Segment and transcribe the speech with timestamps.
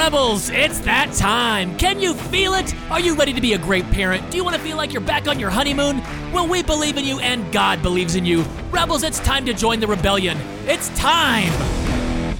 [0.00, 1.76] Rebels, it's that time.
[1.76, 2.74] Can you feel it?
[2.90, 4.30] Are you ready to be a great parent?
[4.30, 5.98] Do you want to feel like you're back on your honeymoon?
[6.32, 8.40] Well, we believe in you and God believes in you.
[8.70, 10.38] Rebels, it's time to join the rebellion.
[10.64, 11.52] It's time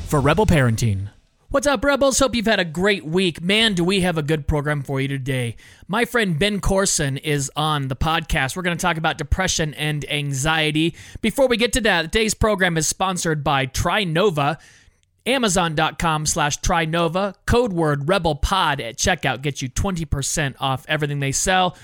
[0.07, 1.11] for Rebel Parenting.
[1.51, 2.19] What's up, Rebels?
[2.19, 3.43] Hope you've had a great week.
[3.43, 5.57] Man, do we have a good program for you today.
[5.87, 8.57] My friend Ben Corson is on the podcast.
[8.57, 10.95] We're going to talk about depression and anxiety.
[11.21, 14.59] Before we get to that, today's program is sponsored by Trinova.
[15.27, 17.35] Amazon.com slash Trinova.
[17.47, 21.77] Code word RebelPod at checkout gets you 20% off everything they sell.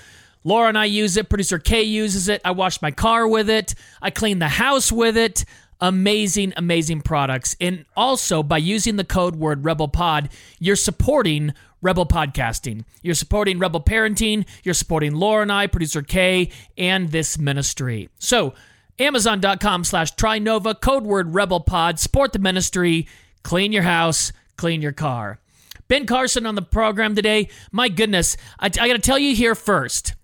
[0.43, 1.29] Laura and I use it.
[1.29, 2.41] Producer Kay uses it.
[2.45, 3.75] I wash my car with it.
[4.01, 5.45] I clean the house with it.
[5.79, 7.55] Amazing, amazing products.
[7.61, 12.83] And also, by using the code word RebelPod, you're supporting Rebel Podcasting.
[13.03, 14.45] You're supporting Rebel Parenting.
[14.63, 18.09] You're supporting Laura and I, producer Kay, and this ministry.
[18.17, 18.53] So,
[18.99, 21.99] Amazon.com slash Trinova, code word RebelPod.
[21.99, 23.07] Support the ministry
[23.43, 25.39] clean your house, clean your car.
[25.87, 27.49] Ben Corson on the program today.
[27.71, 30.15] My goodness, I, I got to tell you here first.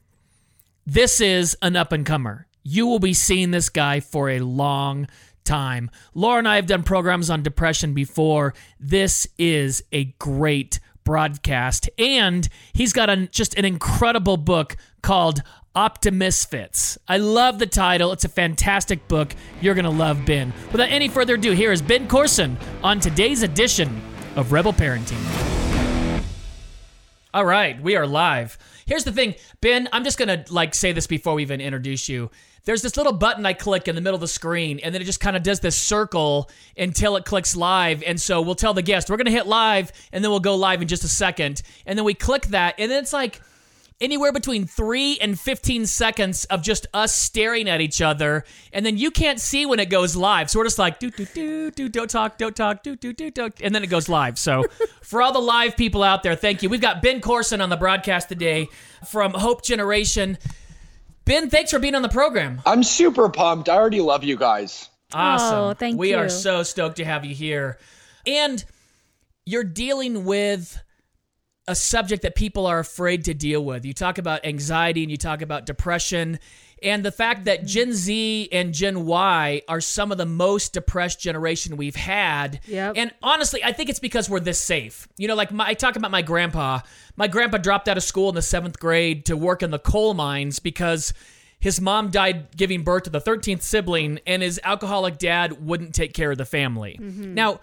[0.86, 2.48] This is an up and comer.
[2.64, 5.08] You will be seeing this guy for a long
[5.46, 5.90] time.
[6.14, 8.54] Laura and I have done programs on depression before.
[8.80, 11.90] This is a great broadcast.
[11.98, 15.42] And he's got a, just an incredible book called
[15.76, 17.00] Optimisfits.
[17.08, 18.12] I love the title.
[18.12, 19.34] It's a fantastic book.
[19.60, 20.54] You're going to love Ben.
[20.72, 24.00] Without any further ado, here is Ben Corson on today's edition
[24.36, 25.18] of Rebel Parenting.
[27.34, 28.60] All right, we are live.
[28.86, 32.08] Here's the thing, Ben, I'm just going to like say this before we even introduce
[32.08, 32.30] you.
[32.66, 35.06] There's this little button I click in the middle of the screen and then it
[35.06, 38.04] just kind of does this circle until it clicks live.
[38.04, 40.56] And so we'll tell the guest, we're going to hit live and then we'll go
[40.56, 41.64] live in just a second.
[41.88, 43.42] And then we click that and then it's like
[44.04, 48.44] anywhere between three and 15 seconds of just us staring at each other.
[48.74, 50.50] And then you can't see when it goes live.
[50.50, 53.32] So we're just like, do, do, do, do, don't talk, don't talk, do, do, do,
[53.32, 53.54] don't.
[53.62, 54.38] And then it goes live.
[54.38, 54.66] So
[55.02, 56.70] for all the live people out there, thank you.
[56.70, 58.68] We've got Ben Corson on the broadcast today
[59.06, 60.38] from Hope Generation.
[61.26, 62.62] Ben, thanks for being on the program.
[62.66, 63.70] I'm super pumped.
[63.70, 64.90] I already love you guys.
[65.14, 65.58] Awesome.
[65.58, 66.18] Oh, thank we you.
[66.18, 67.80] We are so stoked to have you here.
[68.28, 68.64] And
[69.46, 70.82] you're dealing with
[71.68, 73.86] a subject that people are afraid to deal with.
[73.86, 76.40] You talk about anxiety and you talk about depression
[76.84, 77.68] and the fact that mm-hmm.
[77.68, 82.60] Gen Z and Gen Y are some of the most depressed generation we've had.
[82.68, 82.94] Yep.
[82.98, 85.08] And honestly, I think it's because we're this safe.
[85.18, 86.80] You know, like my, I talk about my grandpa.
[87.16, 90.14] My grandpa dropped out of school in the seventh grade to work in the coal
[90.14, 91.14] mines because
[91.60, 96.14] his mom died giving birth to the 13th sibling, and his alcoholic dad wouldn't take
[96.14, 97.00] care of the family.
[97.02, 97.36] Mm-hmm.
[97.36, 97.62] Now,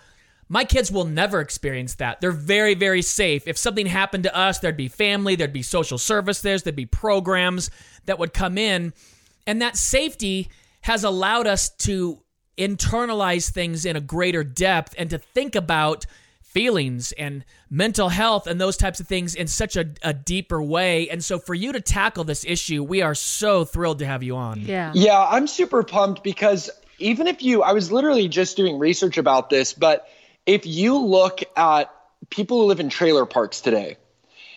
[0.53, 2.21] my kids will never experience that.
[2.21, 3.47] They're very, very safe.
[3.47, 7.71] If something happened to us, there'd be family, there'd be social services, there'd be programs
[8.07, 8.93] that would come in.
[9.47, 10.51] And that safety
[10.83, 12.21] has allowed us to
[12.59, 16.05] internalize things in a greater depth and to think about
[16.43, 21.09] feelings and mental health and those types of things in such a, a deeper way.
[21.11, 24.35] And so for you to tackle this issue, we are so thrilled to have you
[24.35, 24.63] on.
[24.63, 24.91] Yeah.
[24.97, 26.69] Yeah, I'm super pumped because
[26.99, 30.09] even if you, I was literally just doing research about this, but
[30.51, 31.95] if you look at
[32.29, 33.97] people who live in trailer parks today,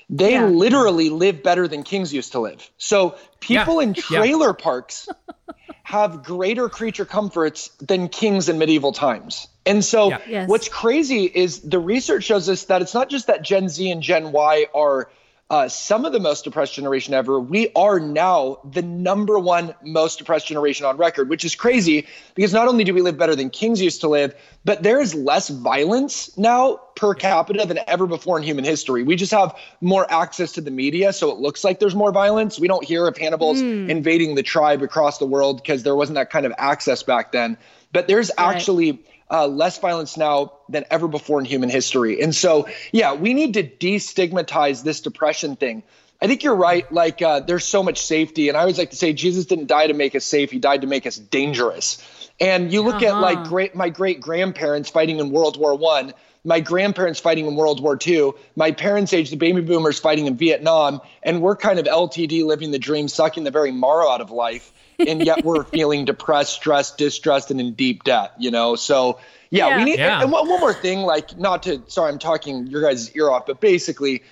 [0.09, 0.47] they Yeah.
[0.47, 2.67] literally live better than kings used to live.
[2.77, 3.83] So people Yeah.
[3.83, 4.01] in Yeah.
[4.17, 5.07] trailer parks
[5.83, 9.47] have greater creature comforts than kings in medieval times.
[9.67, 10.17] And so Yeah.
[10.27, 10.49] Yes.
[10.49, 14.01] what's crazy is the research shows us that it's not just that Gen Z and
[14.01, 15.09] Gen Y are
[15.49, 17.39] uh, some of the most depressed generation ever.
[17.39, 22.53] We are now the number one most depressed generation on record, which is crazy because
[22.53, 24.33] not only do we live better than kings used to live,
[24.65, 29.03] but there is less violence now per capita than ever before in human history.
[29.03, 32.57] We just have more access to the media, so it looks like there's more violence.
[32.57, 36.29] We don't hear of Hannibal's invading the tribe across the world because there wasn't that
[36.29, 37.57] kind of access back then.
[37.91, 38.55] But there's Right.
[38.55, 42.21] actually uh, less violence now than ever before in human history.
[42.21, 45.83] And so, yeah, we need to destigmatize this depression thing.
[46.21, 46.89] I think you're right.
[46.91, 48.47] Like, uh, there's so much safety.
[48.47, 50.81] And I always like to say, Jesus didn't die to make us safe, he died
[50.81, 52.01] to make us dangerous.
[52.39, 53.49] And you look at like Uh-huh.
[53.49, 57.97] great my great grandparents fighting in World War One, my grandparents fighting in World War
[58.05, 62.43] II, my parents' age, the baby boomers fighting in Vietnam, and we're kind of LTD
[62.45, 64.71] living the dream, sucking the very marrow out of life.
[64.99, 68.75] And yet we're feeling depressed, stressed, distressed, and in deep debt, you know?
[68.75, 69.19] So,
[69.49, 69.77] yeah, Yeah.
[69.77, 70.21] we need, Yeah.
[70.21, 73.45] and one, one more thing, like, not to, sorry, I'm talking your guys' ear off,
[73.45, 74.23] but basically,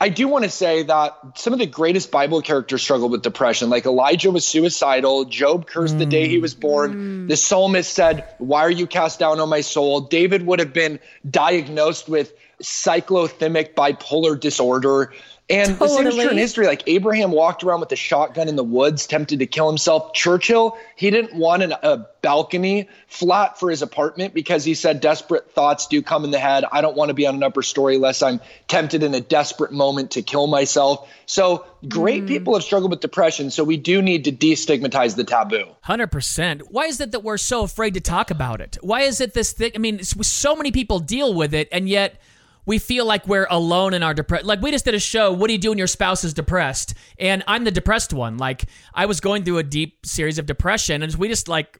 [0.00, 3.68] I do want to say that some of the greatest Bible characters struggled with depression.
[3.68, 5.24] Like Elijah was suicidal.
[5.24, 6.42] Job cursed the day he mm.
[6.42, 7.26] was born.
[7.26, 10.02] The psalmist said, Why are you cast down on my soul?
[10.02, 12.32] David would have been diagnosed with
[12.62, 15.12] cyclothymic bipolar disorder.
[15.50, 15.88] And totally.
[15.88, 16.66] the same is true in history.
[16.66, 20.12] Like Abraham walked around with a shotgun in the woods, tempted to kill himself.
[20.12, 25.50] Churchill, he didn't want an, a balcony flat for his apartment because he said desperate
[25.52, 26.64] thoughts do come in the head.
[26.70, 29.72] I don't want to be on an upper story unless I'm tempted in a desperate
[29.72, 31.08] moment to kill myself.
[31.24, 32.28] So great mm.
[32.28, 33.50] people have struggled with depression.
[33.50, 35.64] So we do need to destigmatize the taboo.
[35.86, 36.62] 100%.
[36.68, 38.76] Why is it that we're so afraid to talk about it?
[38.82, 39.72] Why is it this thing?
[39.74, 42.20] I mean, so many people deal with it, and yet
[42.68, 44.46] we feel like we're alone in our depression.
[44.46, 45.32] Like we just did a show.
[45.32, 46.92] What do you do when your spouse is depressed?
[47.18, 48.36] And I'm the depressed one.
[48.36, 51.78] Like I was going through a deep series of depression, and we just like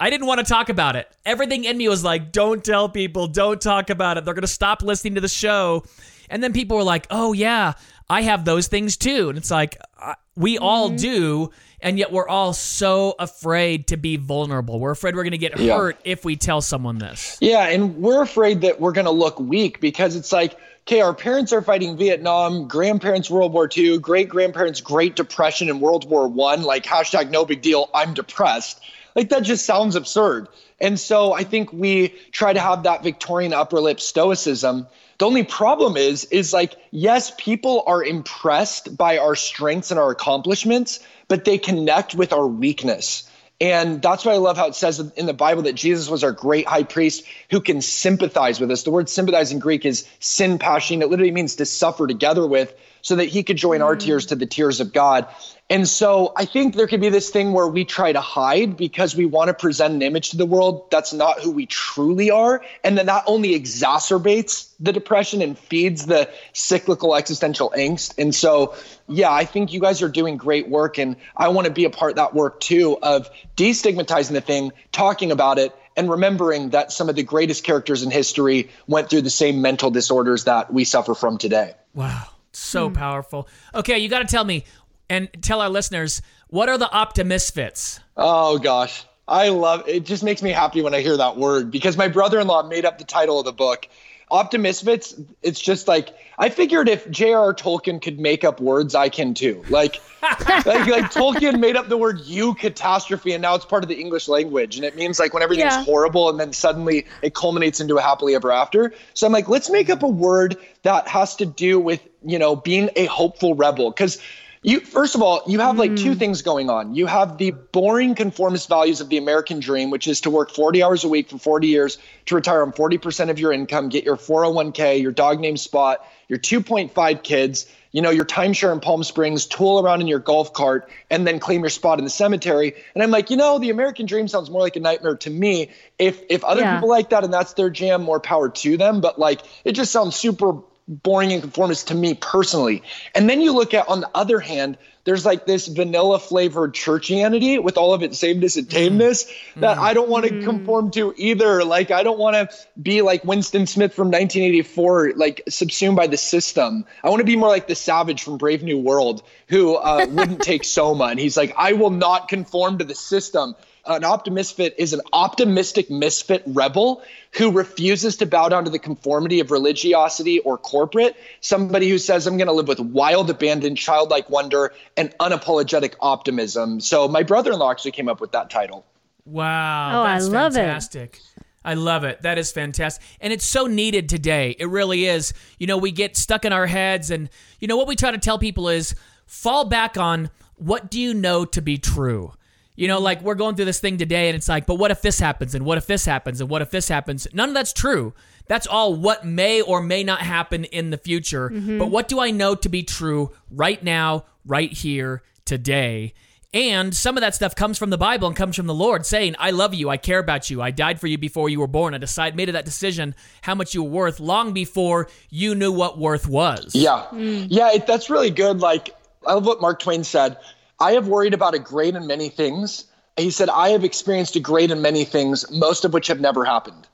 [0.00, 1.14] I didn't want to talk about it.
[1.26, 4.24] Everything in me was like, don't tell people, don't talk about it.
[4.24, 5.84] They're gonna stop listening to the show.
[6.30, 7.74] And then people were like, oh yeah,
[8.08, 9.28] I have those things too.
[9.28, 10.96] And it's like uh, we all mm-hmm.
[10.96, 11.50] do
[11.82, 14.78] and yet we're all so afraid to be vulnerable.
[14.78, 15.76] We're afraid we're going to get yeah.
[15.76, 17.36] hurt if we tell someone this.
[17.40, 20.56] Yeah, and we're afraid that we're going to look weak because it's like,
[20.86, 25.80] okay, our parents are fighting Vietnam, grandparents World War II, great grandparents Great Depression and
[25.80, 26.62] World War One.
[26.62, 27.90] Like hashtag no big deal.
[27.92, 28.80] I'm depressed.
[29.14, 30.48] Like that just sounds absurd.
[30.80, 34.86] And so I think we try to have that Victorian upper lip stoicism.
[35.22, 40.10] The only problem is, is like, yes, people are impressed by our strengths and our
[40.10, 40.98] accomplishments,
[41.28, 43.22] but they connect with our weakness.
[43.60, 46.32] And that's why I love how it says in the Bible that Jesus was our
[46.32, 47.22] great high priest
[47.52, 48.82] who can sympathize with us.
[48.82, 50.96] The word sympathize in Greek is sympathy.
[50.96, 53.84] It literally means to suffer together with so that he could join mm.
[53.84, 55.26] our tears to the tears of God.
[55.72, 59.16] And so I think there could be this thing where we try to hide because
[59.16, 62.62] we want to present an image to the world that's not who we truly are.
[62.84, 68.18] And then that only exacerbates the depression and feeds the cyclical existential angst.
[68.18, 68.74] And so,
[69.08, 70.98] yeah, I think you guys are doing great work.
[70.98, 74.72] And I want to be a part of that work too of destigmatizing the thing,
[74.90, 79.22] talking about it, and remembering that some of the greatest characters in history went through
[79.22, 81.74] the same mental disorders that we suffer from today.
[81.94, 82.26] Wow.
[82.52, 82.94] So hmm.
[82.94, 83.48] powerful.
[83.74, 84.64] Okay, you got to tell me
[85.08, 88.00] and tell our listeners what are the optimisfits?
[88.16, 89.04] Oh gosh.
[89.28, 92.64] I love it just makes me happy when I hear that word because my brother-in-law
[92.64, 93.88] made up the title of the book.
[94.32, 97.52] Optimisfits, it's just like I figured if J.R.R.
[97.52, 99.62] Tolkien could make up words, I can too.
[99.68, 104.00] Like, like, like Tolkien made up the word eucatastrophe, and now it's part of the
[104.00, 105.84] English language, and it means like when everything's yeah.
[105.84, 108.94] horrible, and then suddenly it culminates into a happily ever after.
[109.12, 112.56] So I'm like, let's make up a word that has to do with you know
[112.56, 114.18] being a hopeful rebel, because
[114.62, 116.18] you first of all, you have like two hmm.
[116.18, 116.94] things going on.
[116.94, 120.82] You have the boring conformist values of the American dream, which is to work 40
[120.84, 124.16] hours a week for 40 years, to retire on 40% of your income, get your
[124.16, 129.46] 401k, your dog name spot, your 2.5 kids, you know, your timeshare in Palm Springs,
[129.46, 132.74] tool around in your golf cart, and then claim your spot in the cemetery.
[132.94, 135.70] And I'm like, you know, the American dream sounds more like a nightmare to me.
[135.98, 136.76] If if other yeah.
[136.76, 139.00] people like that and that's their jam, more power to them.
[139.00, 140.62] But like, it just sounds super
[140.92, 142.82] boring and conformist to me personally.
[143.14, 147.60] And then you look at, on the other hand, there's like this vanilla flavored churchianity
[147.60, 149.60] with all of its sameness and tameness mm.
[149.60, 150.44] that I don't want to mm.
[150.44, 151.64] conform to either.
[151.64, 156.16] Like, I don't want to be like Winston Smith from 1984, like subsumed by the
[156.16, 156.84] system.
[157.02, 160.40] I want to be more like the savage from Brave New World who uh, wouldn't
[160.42, 161.06] take Soma.
[161.06, 163.56] And he's like, I will not conform to the system
[163.86, 167.02] an optimisfit is an optimistic misfit rebel
[167.32, 171.16] who refuses to bow down to the conformity of religiosity or corporate.
[171.40, 176.80] Somebody who says, I'm going to live with wild abandon, childlike wonder, and unapologetic optimism.
[176.80, 178.84] So my brother in law actually came up with that title.
[179.24, 180.02] Wow.
[180.02, 181.16] Oh, I love fantastic.
[181.16, 181.44] it.
[181.64, 182.22] I love it.
[182.22, 183.04] That is fantastic.
[183.20, 184.56] And it's so needed today.
[184.58, 185.32] It really is.
[185.58, 187.30] You know, we get stuck in our heads, and,
[187.60, 188.94] you know, what we try to tell people is
[189.26, 192.32] fall back on what do you know to be true?
[192.74, 195.02] You know, like we're going through this thing today and it's like, but what if
[195.02, 197.26] this happens and what if this happens and what if this happens?
[197.32, 198.14] None of that's true.
[198.46, 201.50] That's all what may or may not happen in the future.
[201.50, 201.78] Mm-hmm.
[201.78, 206.14] But what do I know to be true right now, right here, today?
[206.54, 209.36] And some of that stuff comes from the Bible and comes from the Lord saying,
[209.38, 209.88] I love you.
[209.88, 210.60] I care about you.
[210.60, 211.94] I died for you before you were born.
[211.94, 215.98] I decided, made that decision how much you were worth long before you knew what
[215.98, 216.74] worth was.
[216.74, 217.06] Yeah.
[217.10, 217.46] Mm.
[217.48, 218.60] Yeah, it, that's really good.
[218.60, 218.94] Like,
[219.26, 220.36] I love what Mark Twain said.
[220.82, 222.86] I have worried about a great and many things.
[223.16, 226.44] He said, I have experienced a great and many things, most of which have never
[226.44, 226.88] happened.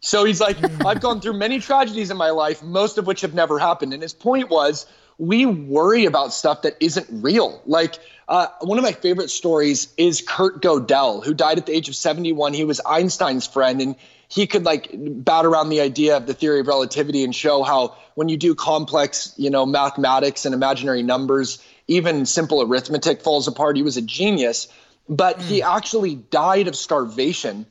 [0.00, 3.34] So he's like, I've gone through many tragedies in my life, most of which have
[3.34, 3.94] never happened.
[3.94, 4.86] And his point was,
[5.18, 7.60] we worry about stuff that isn't real.
[7.66, 11.88] Like, uh, one of my favorite stories is Kurt Gödel, who died at the age
[11.88, 12.54] of 71.
[12.54, 13.96] He was Einstein's friend, and
[14.28, 17.96] he could like bat around the idea of the theory of relativity and show how
[18.14, 21.58] when you do complex, you know, mathematics and imaginary numbers,
[21.88, 23.76] even simple arithmetic falls apart.
[23.76, 24.68] He was a genius,
[25.08, 25.42] but mm.
[25.42, 25.66] he hmm.
[25.66, 27.66] actually died of starvation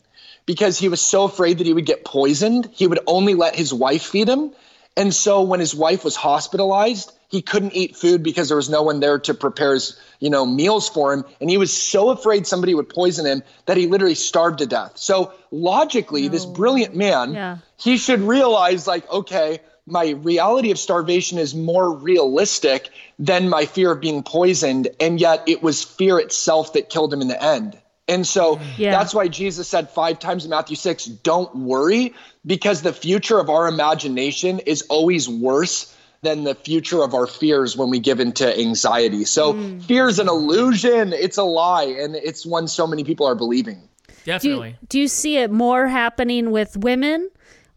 [0.45, 2.69] because he was so afraid that he would get poisoned.
[2.73, 4.51] He would only let his wife feed him.
[4.97, 8.81] And so when his wife was hospitalized, he couldn't eat food because there was no
[8.81, 11.23] one there to prepare his, you know, meals for him.
[11.39, 14.97] And he was so afraid somebody would poison him that he literally starved to death.
[14.97, 16.29] So logically, no.
[16.29, 17.57] this brilliant man, yeah.
[17.77, 23.91] he should realize, like, okay, my reality of starvation is more realistic than my fear
[23.91, 24.87] of being poisoned.
[24.99, 27.77] And yet it was fear itself that killed him in the end.
[28.07, 28.91] And so yeah.
[28.91, 32.13] that's why Jesus said five times in Matthew 6, don't worry,
[32.45, 37.75] because the future of our imagination is always worse than the future of our fears
[37.75, 39.25] when we give into anxiety.
[39.25, 39.83] So mm.
[39.83, 43.89] fear is an illusion, it's a lie, and it's one so many people are believing.
[44.23, 44.71] Definitely.
[44.81, 47.29] Do do you see it more happening with women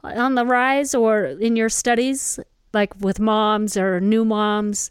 [0.04, 2.38] on the rise or in your studies,
[2.72, 4.90] like with moms or new moms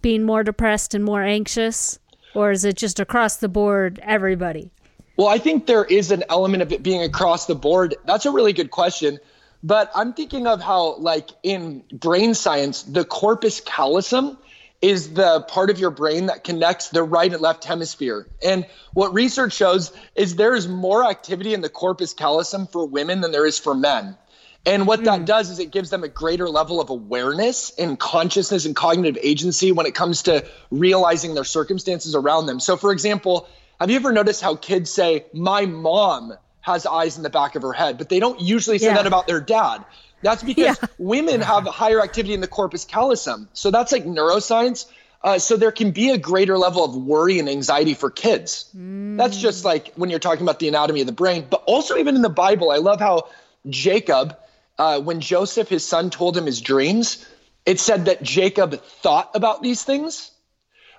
[0.00, 1.98] being more depressed and more anxious?
[2.34, 4.70] Or is it just across the board, everybody?
[5.16, 7.94] Well, I think there is an element of it being across the board.
[8.04, 9.20] That's a really good question.
[9.62, 14.36] But I'm thinking of how, like in brain science, the corpus callosum
[14.82, 18.26] is the part of your brain that connects the right and left hemisphere.
[18.44, 23.22] And what research shows is there is more activity in the corpus callosum for women
[23.22, 24.18] than there is for men.
[24.66, 25.04] And what mm.
[25.04, 25.24] that hmm.
[25.24, 29.72] does is it gives them a greater level of awareness and consciousness and cognitive agency
[29.72, 32.60] when it comes to realizing their circumstances around them.
[32.60, 33.48] So, for example,
[33.80, 37.62] have you ever noticed how kids say, My mom has eyes in the back of
[37.62, 38.94] her head, but they don't usually say yeah.
[38.94, 39.84] that about their dad?
[40.22, 40.88] That's because yeah.
[40.98, 43.48] women have higher activity in the corpus callosum.
[43.52, 44.86] So that's like neuroscience.
[45.22, 48.70] Uh, so there can be a greater level of worry and anxiety for kids.
[48.76, 49.16] Mm.
[49.16, 52.14] That's just like when you're talking about the anatomy of the brain, but also even
[52.14, 52.70] in the Bible.
[52.70, 53.28] I love how
[53.68, 54.36] Jacob,
[54.78, 57.24] uh, when Joseph, his son, told him his dreams,
[57.64, 60.30] it said that Jacob thought about these things.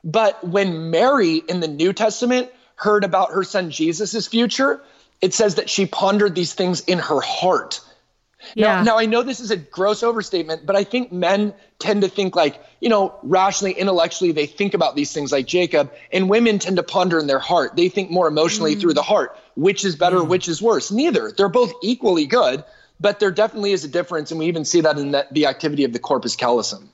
[0.03, 4.81] But when Mary in the New Testament heard about her son Jesus' future,
[5.21, 7.81] it says that she pondered these things in her heart.
[8.53, 8.75] Yeah.
[8.77, 12.07] Now, now, I know this is a gross overstatement, but I think men tend to
[12.07, 16.59] think like, you know, rationally, intellectually, they think about these things like Jacob, and women
[16.59, 17.75] tend to ponder in their heart.
[17.75, 18.81] They think more emotionally mm.
[18.81, 19.35] through the heart.
[19.55, 20.27] Which is better, mm.
[20.27, 20.91] which is worse?
[20.91, 21.31] Neither.
[21.31, 22.63] They're both equally good,
[22.99, 25.83] but there definitely is a difference, and we even see that in the, the activity
[25.83, 26.91] of the corpus callosum.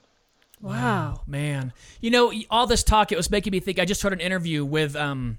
[0.61, 1.73] Wow, man.
[2.01, 3.79] You know, all this talk, it was making me think.
[3.79, 5.37] I just heard an interview with um,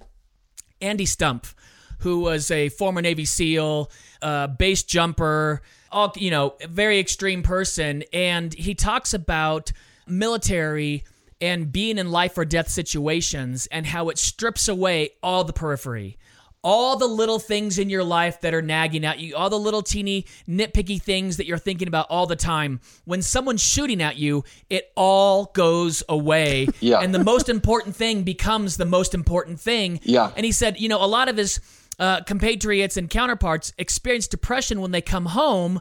[0.80, 1.54] Andy Stumpf,
[2.00, 3.90] who was a former Navy SEAL,
[4.20, 9.72] uh, base jumper, all you know, very extreme person, and he talks about
[10.06, 11.04] military
[11.40, 16.16] and being in life or death situations and how it strips away all the periphery
[16.64, 19.82] all the little things in your life that are nagging at you, all the little
[19.82, 22.80] teeny nitpicky things that you're thinking about all the time.
[23.04, 26.68] When someone's shooting at you, it all goes away.
[26.80, 26.98] Yeah.
[26.98, 30.00] And the most important thing becomes the most important thing.
[30.02, 30.32] Yeah.
[30.36, 31.60] And he said, you know, a lot of his
[31.98, 35.80] uh, compatriots and counterparts experience depression when they come home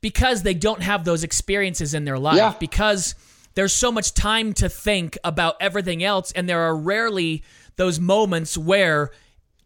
[0.00, 2.36] because they don't have those experiences in their life.
[2.36, 2.54] Yeah.
[2.58, 3.14] Because
[3.54, 7.42] there's so much time to think about everything else, and there are rarely
[7.76, 9.10] those moments where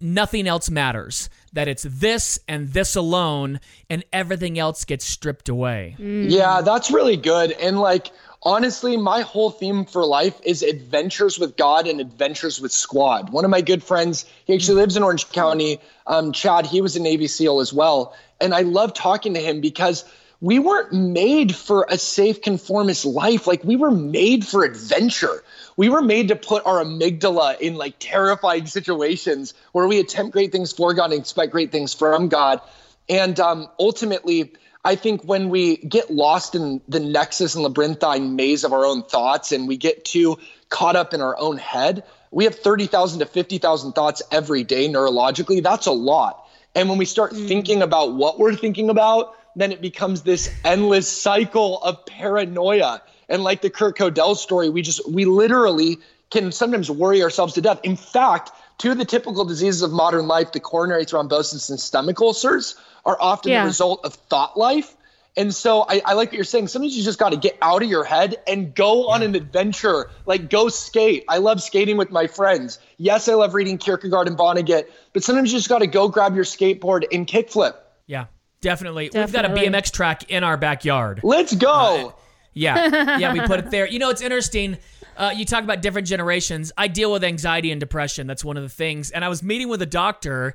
[0.03, 1.31] nothing else matters.
[1.53, 5.97] That it's this and this alone, and everything else gets stripped away.
[5.99, 6.31] Mm.
[6.31, 7.53] Yeah, that's really good.
[7.53, 8.11] And like,
[8.43, 13.31] honestly, my whole theme for life is adventures with God and adventures with squad.
[13.31, 16.97] One of my good friends, he actually lives in Orange County, um, Chad, he was
[16.97, 18.17] a Navy SEAL as well.
[18.41, 20.05] And I love talking to him because
[20.41, 23.47] we weren't made for a safe conformist life.
[23.47, 25.45] Like we were made for adventure.
[25.77, 30.53] We were made to put our amygdala in like terrifying situations where we attempt great
[30.53, 32.61] things for God and expect great things from God.
[33.09, 34.53] And um, ultimately,
[34.85, 39.03] I think when we get lost in the nexus and labyrinthine maze of our own
[39.03, 40.39] thoughts and we get too
[40.69, 45.63] caught up in our own head, we have 30,000 to 50,000 thoughts every day neurologically.
[45.63, 46.47] That's a lot.
[46.75, 47.47] And when we start mm.
[47.47, 53.03] thinking about what we're thinking about, then it becomes this endless cycle of paranoia.
[53.33, 55.99] And like the Kurt Gödel story, we just, we literally
[56.31, 57.81] can sometimes worry ourselves to death.
[57.83, 62.21] In fact, two of the typical diseases of modern life, the coronary thrombosis and stomach
[62.21, 63.63] ulcers, are often yeah.
[63.63, 64.95] the result of thought life.
[65.35, 66.69] And so I, I, like what you're saying.
[66.69, 70.11] Sometimes you just got to get out of your head and go on an adventure,
[70.27, 71.25] like go skate.
[71.27, 72.79] I love skating with my friends.
[72.99, 76.35] Yes, I love reading Kierkegaard and Vonnegut, but sometimes you just got to go grab
[76.35, 77.77] your skateboard and kickflip.
[78.07, 78.27] Yeah.
[78.61, 79.09] Definitely.
[79.09, 79.51] Definitely.
[79.51, 81.21] We've got a BMX track in our backyard.
[81.23, 82.09] Let's go.
[82.09, 82.22] Uh,
[82.55, 83.19] yeah.
[83.19, 83.87] Yeah, we put it there.
[83.87, 84.79] You know, it's interesting.
[85.17, 86.73] Uh, you talk about different generations.
[86.77, 88.27] I deal with anxiety and depression.
[88.27, 89.11] That's one of the things.
[89.11, 90.55] And I was meeting with a doctor,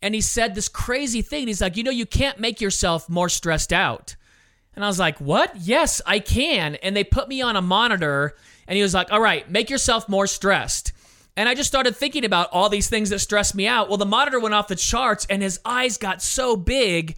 [0.00, 1.46] and he said this crazy thing.
[1.46, 4.16] He's like, you know, you can't make yourself more stressed out.
[4.74, 5.54] And I was like, what?
[5.56, 6.76] Yes, I can.
[6.76, 8.36] And they put me on a monitor,
[8.66, 10.92] and he was like, all right, make yourself more stressed.
[11.36, 13.88] And I just started thinking about all these things that stress me out.
[13.88, 17.16] Well, the monitor went off the charts, and his eyes got so big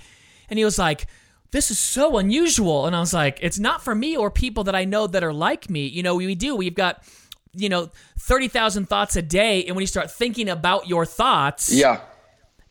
[0.51, 1.07] and he was like,
[1.53, 2.87] this is so unusual.
[2.87, 5.33] And I was like, it's not for me or people that I know that are
[5.33, 5.87] like me.
[5.87, 6.55] You know, we do.
[6.57, 7.03] We've got,
[7.55, 9.65] you know, 30,000 thoughts a day.
[9.65, 12.01] And when you start thinking about your thoughts, Yeah.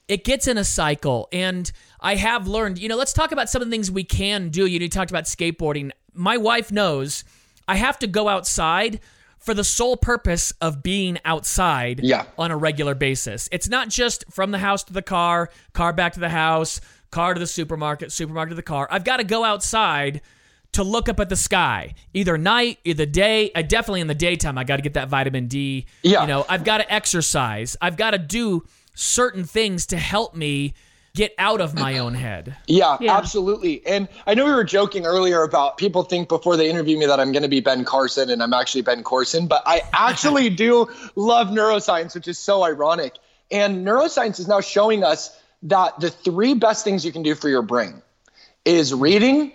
[0.07, 1.27] it gets in a cycle.
[1.33, 1.69] And
[1.99, 4.65] I have learned, you know, let's talk about some of the things we can do.
[4.65, 5.91] You, know, you talked about skateboarding.
[6.13, 7.23] My wife knows
[7.67, 9.01] I have to go outside
[9.39, 12.25] for the sole purpose of being outside Yeah.
[12.37, 13.47] on a regular basis.
[13.51, 17.33] It's not just from the house to the car, car back to the house, car
[17.33, 18.87] to the supermarket, supermarket to the car.
[18.91, 20.21] I've got to go outside
[20.73, 23.51] to look up at the sky, either night, either day.
[23.55, 24.57] I definitely in the daytime.
[24.57, 25.87] I got to get that vitamin D.
[26.03, 26.21] Yeah.
[26.21, 27.75] You know, I've got to exercise.
[27.81, 28.63] I've got to do
[28.93, 30.75] certain things to help me
[31.15, 32.55] get out of my own head.
[32.67, 33.17] Yeah, Yeah.
[33.17, 33.85] absolutely.
[33.87, 37.19] And I know we were joking earlier about people think before they interview me that
[37.19, 40.87] I'm going to be Ben Carson and I'm actually Ben Corson, but I actually do
[41.15, 43.15] love neuroscience, which is so ironic.
[43.49, 47.49] And neuroscience is now showing us that the three best things you can do for
[47.49, 48.01] your brain
[48.65, 49.51] is reading,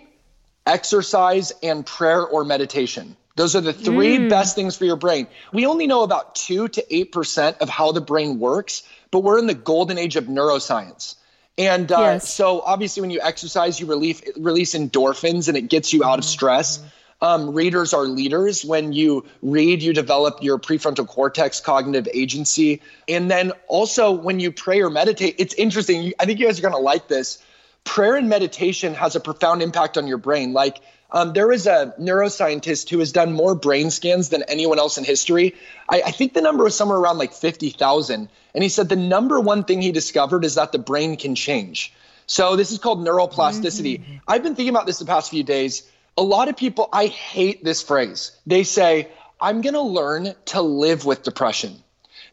[0.65, 3.15] exercise, and prayer or meditation.
[3.35, 5.27] Those are the three best things for your brain.
[5.51, 9.47] We only know about 2 to 8% of how the brain works, but we're in
[9.47, 11.15] the golden age of neuroscience.
[11.57, 12.33] And uh, Yes.
[12.33, 16.25] so, obviously, when you exercise, you release, release endorphins and it gets you out of
[16.25, 16.81] stress.
[17.25, 18.63] Um, readers are leaders.
[18.63, 22.83] When you read, you develop your prefrontal cortex cognitive agency.
[23.07, 26.13] And then also, when you pray or meditate, it's interesting.
[26.19, 27.39] I think you guys are going to like this
[27.83, 30.53] prayer and meditation has a profound impact on your brain.
[30.53, 30.77] Like,
[31.09, 35.03] um, there is a neuroscientist who has done more brain scans than anyone else in
[35.03, 35.55] history.
[35.89, 38.29] I, I think the number was somewhere around like 50,000.
[38.53, 41.91] And he said the number one thing he discovered is that the brain can change.
[42.27, 44.03] So, this is called neuroplasticity.
[44.27, 45.89] I've been thinking about this the past few days.
[46.17, 48.31] A lot of people, I hate this phrase.
[48.45, 51.83] They say, I'm going to learn to live with depression.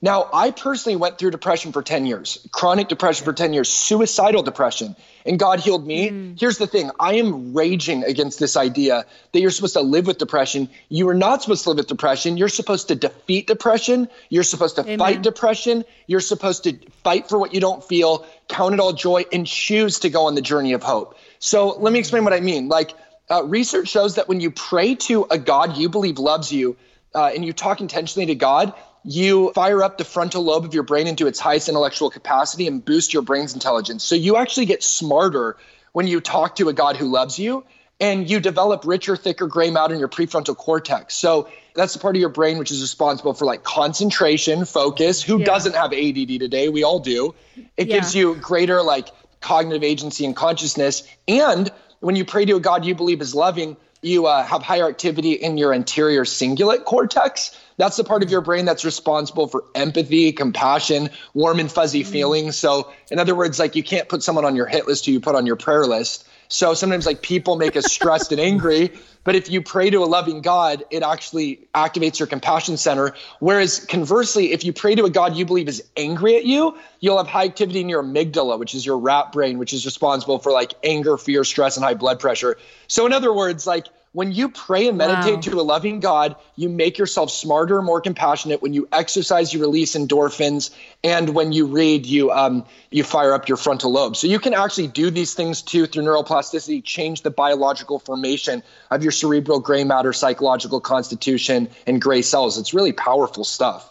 [0.05, 4.43] Now, I personally went through depression for 10 years, chronic depression for 10 years, suicidal
[4.43, 6.11] depression, and God healed me.
[6.11, 6.41] Mm.
[6.41, 10.19] Here's the thing I am raging against this idea that you're supposed to live with
[10.19, 10.69] depression.
[10.89, 12.37] You are not supposed to live with depression.
[12.37, 14.09] You're supposed to defeat depression.
[14.29, 15.85] You're supposed to fight depression.
[16.09, 20.01] You're supposed to fight for what you don't feel, count it all joy, and choose
[20.01, 21.17] to go on the journey of hope.
[21.39, 22.67] So, let me explain what I mean.
[22.67, 22.93] Like,
[23.33, 26.77] uh, research shows that when you pray to a God you believe loves you,
[27.15, 30.83] uh, and you talk intentionally to God, you fire up the frontal lobe of your
[30.83, 34.05] brain into its highest intellectual capacity and boost your brain's intelligence.
[34.05, 35.57] So you actually get smarter
[35.93, 37.65] when you talk to a God who loves you
[38.01, 41.15] and you develop richer, thicker gray matter in your prefrontal cortex.
[41.15, 45.23] So that's the part of your brain which is responsible for like concentration, focus.
[45.23, 45.47] Who Yeah.
[45.47, 46.69] doesn't have ADD today?
[46.69, 47.35] We all do.
[47.77, 47.97] It Yeah.
[47.97, 49.09] gives you greater like
[49.41, 51.03] cognitive agency and consciousness.
[51.27, 51.71] And
[52.03, 55.33] when you pray to a God you believe is loving, you uh, have higher activity
[55.33, 57.57] in your anterior cingulate cortex.
[57.77, 62.57] That's the part of your brain that's responsible for empathy, compassion, warm and fuzzy feelings.
[62.57, 65.21] So, in other words, like you can't put someone on your hit list who you
[65.21, 66.27] put on your prayer list.
[66.53, 68.93] So sometimes like people make us stressed and angry,
[69.25, 73.15] but if you pray to a loving God, it actually activates your compassion center.
[73.41, 77.17] Whereas conversely, if you pray to a God you believe is angry at you, you'll
[77.17, 80.53] have high activity in your amygdala, which is your rat brain, which is responsible for
[80.53, 82.59] like anger, fear, stress, and high blood pressure.
[82.87, 85.41] So in other words, like when you pray and meditate Wow.
[85.41, 88.61] to a loving God, you make yourself smarter, more compassionate.
[88.61, 90.71] When you exercise, you release endorphins,
[91.03, 94.17] and when you read, you um, you fire up your frontal lobe.
[94.17, 99.03] So you can actually do these things too through neuroplasticity, change the biological formation of
[99.03, 102.59] your cerebral gray matter, psychological constitution, and gray cells.
[102.59, 103.91] It's really powerful stuff.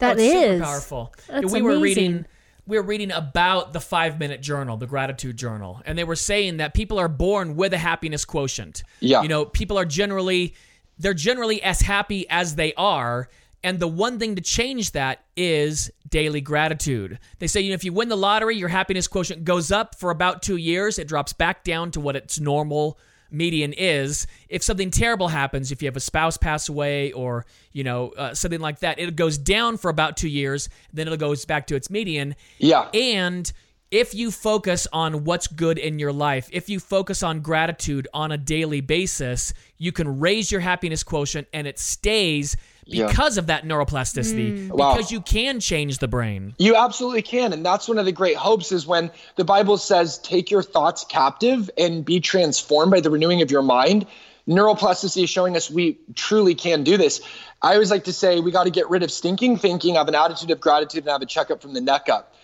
[0.00, 1.14] That it's is super powerful.
[1.28, 2.26] That's we were reading
[2.66, 6.58] we were reading about the five minute journal, the gratitude journal, and they were saying
[6.58, 8.82] that people are born with a happiness quotient.
[9.00, 9.22] Yeah.
[9.22, 10.54] You know, people are generally
[10.98, 13.28] they're generally as happy as they are.
[13.62, 17.18] And the one thing to change that is daily gratitude.
[17.38, 20.10] They say, you know, if you win the lottery, your happiness quotient goes up for
[20.10, 20.98] about two years.
[20.98, 22.98] It drops back down to what its normal
[23.34, 24.26] median is.
[24.48, 28.34] If something terrible happens, if you have a spouse pass away or, you know, uh,
[28.34, 30.68] something like that, it goes down for about two years.
[30.92, 32.36] Then it goes back to its median.
[32.58, 32.88] Yeah.
[32.94, 33.52] And
[33.90, 38.32] if you focus on what's good in your life, if you focus on gratitude on
[38.32, 43.06] a daily basis, you can raise your happiness quotient and it stays Yeah.
[43.06, 44.76] because of that neuroplasticity, hmm.
[44.76, 44.94] Wow.
[44.94, 46.54] because you can change the brain.
[46.58, 47.52] You absolutely can.
[47.52, 51.04] And that's one of the great hopes is when the Bible says, take your thoughts
[51.04, 54.06] captive and be transformed by the renewing of your mind.
[54.48, 57.22] Neuroplasticity is showing us we truly can do this.
[57.62, 60.14] I always like to say we got to get rid of stinking thinking, have an
[60.14, 62.34] attitude of gratitude, and have a checkup from the neck up.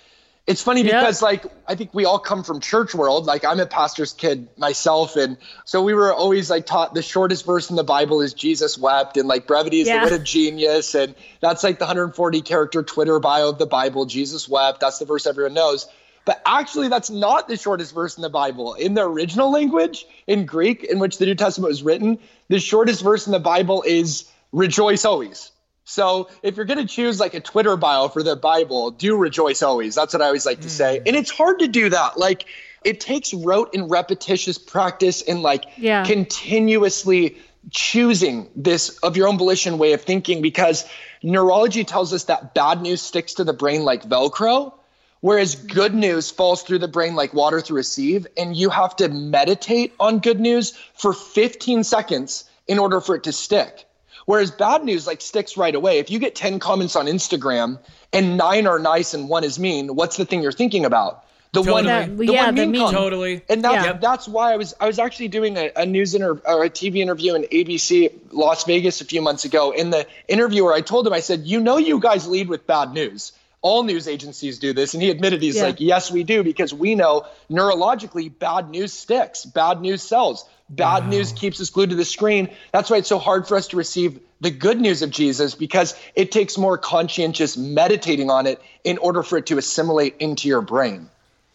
[0.46, 1.00] It's funny Yeah.
[1.00, 3.26] because like I think we all come from church world.
[3.26, 7.46] Like I'm a pastor's kid myself, and so we were always like taught the shortest
[7.46, 9.98] verse in the Bible is Jesus wept, and like brevity is Yeah.
[10.04, 14.06] the wit of genius, and that's like the 140 character Twitter bio of the Bible.
[14.06, 14.80] Jesus wept.
[14.80, 15.84] That's the verse everyone knows.
[15.84, 15.94] But
[16.26, 18.74] But actually, that's not the shortest verse in the Bible.
[18.74, 23.02] In the original language, in Greek, in which the New Testament was written, the shortest
[23.02, 25.50] verse in the Bible is rejoice always.
[25.90, 29.60] So if you're going to choose like a Twitter bio for the Bible, do rejoice
[29.60, 29.96] always.
[29.96, 31.00] That's what I always like to say.
[31.00, 31.08] Mm.
[31.08, 32.16] And it's hard to do that.
[32.16, 32.46] Like
[32.84, 36.04] it takes rote and repetitious practice and like Yeah.
[36.04, 37.38] continuously
[37.70, 40.86] choosing this of your own volition way of thinking because
[41.22, 44.72] neurology tells us that bad news sticks to the brain like velcro
[45.20, 48.96] whereas good news falls through the brain like water through a sieve and you have
[48.96, 53.84] to meditate on good news for 15 seconds in order for it to stick
[54.30, 57.78] whereas bad news like sticks right away if you get 10 comments on instagram
[58.12, 61.62] and nine are nice and one is mean what's the thing you're thinking about the
[61.62, 62.80] one, That- the yeah, one the mean mean.
[62.80, 62.98] comment.
[63.02, 63.42] Totally.
[63.48, 63.92] And that's Yeah.
[63.94, 66.98] that's why I was I was actually doing a, a news inter or a TV
[67.06, 69.72] interview in ABC Las Vegas a few months ago.
[69.72, 72.92] In the interviewer, I told him I said, "You know, you guys lead with bad
[72.94, 73.32] news.
[73.62, 75.64] All news agencies do this." And he admitted he's Yeah.
[75.64, 81.08] like, "Yes, we do because we know neurologically bad news sticks, bad news sells, bad
[81.08, 82.48] news keeps us glued to the screen.
[82.72, 85.94] That's why it's so hard for us to receive." The good news of Jesus, because
[86.14, 90.62] it takes more conscientious meditating on it in order for it to assimilate into your
[90.62, 91.10] brain.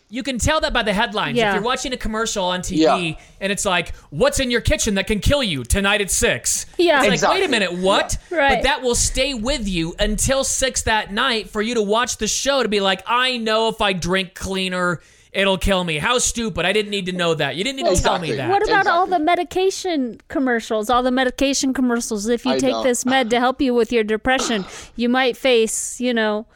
[0.09, 1.35] You can tell that by the headlines.
[1.37, 1.49] Yeah.
[1.49, 3.13] If you're watching a commercial on TV Yeah.
[3.41, 6.65] and it's like, "What's in your kitchen that can kill you tonight at 6?
[6.77, 7.03] Yeah.
[7.03, 8.17] It's like, wait a minute, what?
[8.29, 8.55] Right.
[8.55, 12.27] But that will stay with you until six that night for you to watch the
[12.27, 15.97] show to be like, I know if I drink cleaner, it'll kill me.
[15.97, 16.65] How stupid!
[16.65, 17.55] I didn't need to know that.
[17.57, 18.49] You didn't need to tell me that.
[18.49, 20.89] What about all the medication commercials?
[20.89, 22.27] All the medication commercials.
[22.29, 22.83] If you I take know.
[22.83, 24.65] this med to help you with your depression,
[24.95, 26.49] you might face, you know, the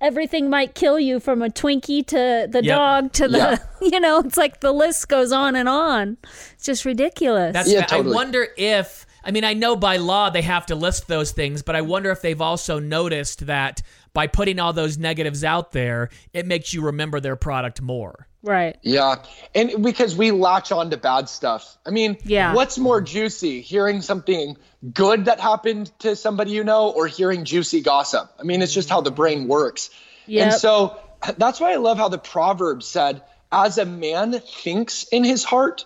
[0.00, 2.76] everything might kill you from a Twinkie to the Yep.
[2.76, 3.58] dog to the, Yeah.
[3.92, 6.16] you know, it's like the list goes on and on.
[6.54, 7.52] It's just ridiculous.
[7.52, 11.08] That's Yeah, I wonder if I mean I know by law they have to list
[11.08, 13.82] those things, but I wonder if they've also noticed that
[14.16, 18.26] by putting all those negatives out there, it makes you remember their product more.
[18.42, 18.78] right.
[18.82, 19.16] Yeah.
[19.54, 21.76] And because we latch on to bad stuff.
[21.84, 22.54] I mean, Yeah.
[22.54, 24.56] what's more juicy, hearing something
[24.94, 28.30] good that happened to somebody you know or hearing juicy gossip?
[28.40, 29.90] I mean, it's just how the brain works.
[30.26, 30.44] Yep.
[30.44, 30.96] And so
[31.36, 33.20] that's why I love how the proverb said,
[33.52, 35.84] as a man thinks in his heart,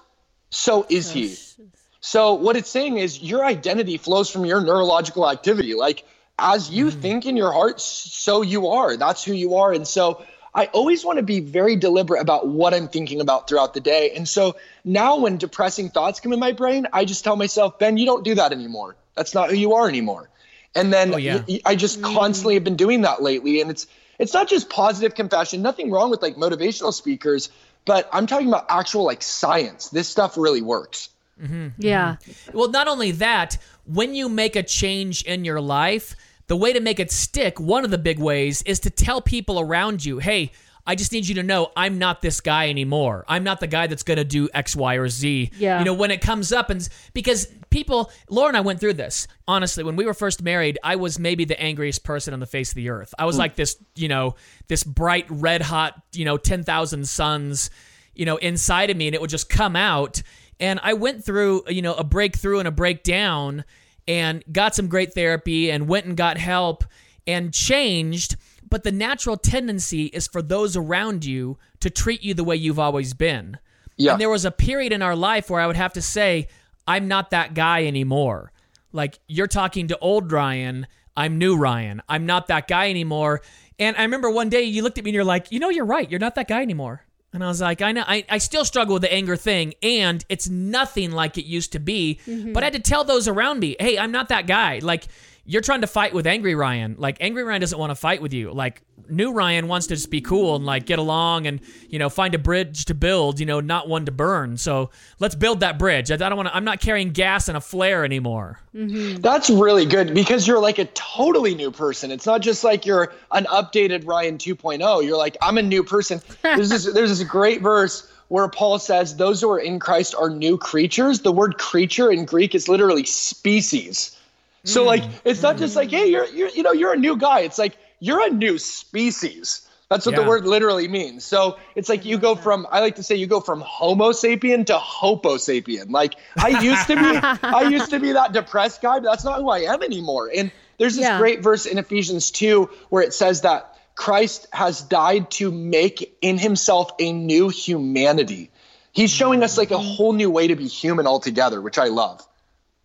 [0.51, 1.35] so is he.
[1.35, 1.65] Oh,
[2.01, 5.75] so what it's saying is your identity flows from your neurological activity.
[5.75, 6.05] Like
[6.41, 7.01] as you mm.
[7.01, 8.97] think in your heart, so you are.
[8.97, 9.73] That's who you are.
[9.73, 10.25] And so
[10.55, 14.13] I always want to be very deliberate about what I'm thinking about throughout the day.
[14.17, 17.97] And so now when depressing thoughts come in my brain, I just tell myself, Ben,
[17.97, 18.97] you don't do that anymore.
[19.15, 20.29] That's not who you are anymore.
[20.75, 21.43] And then Oh, yeah.
[21.65, 23.61] I just constantly have been doing that lately.
[23.61, 23.87] And it's
[24.19, 27.49] it's not just positive confession, nothing wrong with like motivational speakers,
[27.87, 29.89] but I'm talking about actual like science.
[29.89, 31.09] This stuff really works.
[31.41, 31.69] Mm-hmm.
[31.79, 32.17] Yeah.
[32.21, 32.59] Mm-hmm.
[32.59, 36.15] Well, not only that, when you make a change in your life,
[36.47, 39.61] the way to make it stick, one of the big ways is to tell people
[39.61, 40.53] around you, hey,
[40.87, 43.25] I just need you to know I'm not this guy anymore.
[43.29, 45.51] I'm not the guy that's going to do X, Y, or Z.
[45.59, 45.79] Yeah.
[45.79, 49.29] You know, when it comes up, and because people, Laura and I went through this.
[49.47, 52.71] Honestly, when we were first married, I was maybe the angriest person on the face
[52.71, 53.15] of the earth.
[53.19, 54.35] I was like this, you know,
[54.69, 57.71] this bright, red hot, you know, 10,000 suns,
[58.15, 60.23] you know, inside of me, and it would just come out.
[60.61, 63.65] And I went through, you know, a breakthrough and a breakdown
[64.07, 66.85] and got some great therapy and went and got help
[67.27, 68.37] and changed.
[68.69, 72.79] But the natural tendency is for those around you to treat you the way you've
[72.79, 73.59] always been.
[73.97, 74.13] Yeah.
[74.13, 76.49] And there was a period in our life where I would have to say,
[76.87, 78.53] I'm not that guy anymore.
[78.93, 80.87] Like, you're talking to old Ryan.
[81.17, 82.03] I'm new Ryan.
[82.09, 83.43] I'm not that guy anymore.
[83.79, 85.85] And I remember one day you looked at me and you're like, you know, you're
[85.85, 86.11] right.
[86.11, 87.05] You're not that guy anymore.
[87.33, 90.25] And I was like, I know, I, I still struggle with the anger thing, and
[90.29, 92.19] it's nothing like it used to be.
[92.27, 92.53] Mm-hmm.
[92.53, 94.81] But I had to tell those around me, hey, I'm not that guy.
[94.83, 95.07] Like,
[95.45, 96.97] you're trying to fight with angry Ryan.
[96.99, 98.53] Like, angry Ryan doesn't want to fight with you.
[98.53, 102.09] Like, new Ryan wants to just be cool and like get along and you know
[102.09, 103.41] find a bridge to build.
[103.41, 104.57] You know, not one to burn.
[104.57, 106.11] So let's build that bridge.
[106.11, 106.57] I don't want to.
[106.57, 108.61] I'm not carrying gas and a flare anymore.
[108.75, 109.21] Mm-hmm.
[109.21, 112.11] That's really good because you're like a totally new person.
[112.11, 115.05] It's not just like you're an updated Ryan 2.0.
[115.05, 116.21] You're like, I'm a new person.
[116.43, 120.31] There's this, there's this great verse where Paul says, Those who are in Christ are
[120.31, 121.21] new creatures.
[121.21, 124.17] The word creature in Greek is literally species.
[124.65, 124.89] So hmm.
[124.89, 127.41] like it's not just like, hey, you're you're you know, you're a new guy.
[127.41, 129.67] It's like you're a new species.
[129.89, 130.23] That's what Yeah.
[130.23, 131.25] the word literally means.
[131.25, 134.67] So it's like you go from I like to say you go from Homo sapien
[134.67, 135.91] to Hopo sapien.
[135.91, 139.41] Like I used to be I used to be that depressed guy, but that's not
[139.41, 140.31] who I am anymore.
[140.35, 141.19] And there's this Yeah.
[141.19, 146.39] great verse in Ephesians 2 where it says that Christ has died to make in
[146.39, 148.51] himself a new humanity.
[148.93, 152.27] He's showing us like a whole new way to be human altogether, which I love.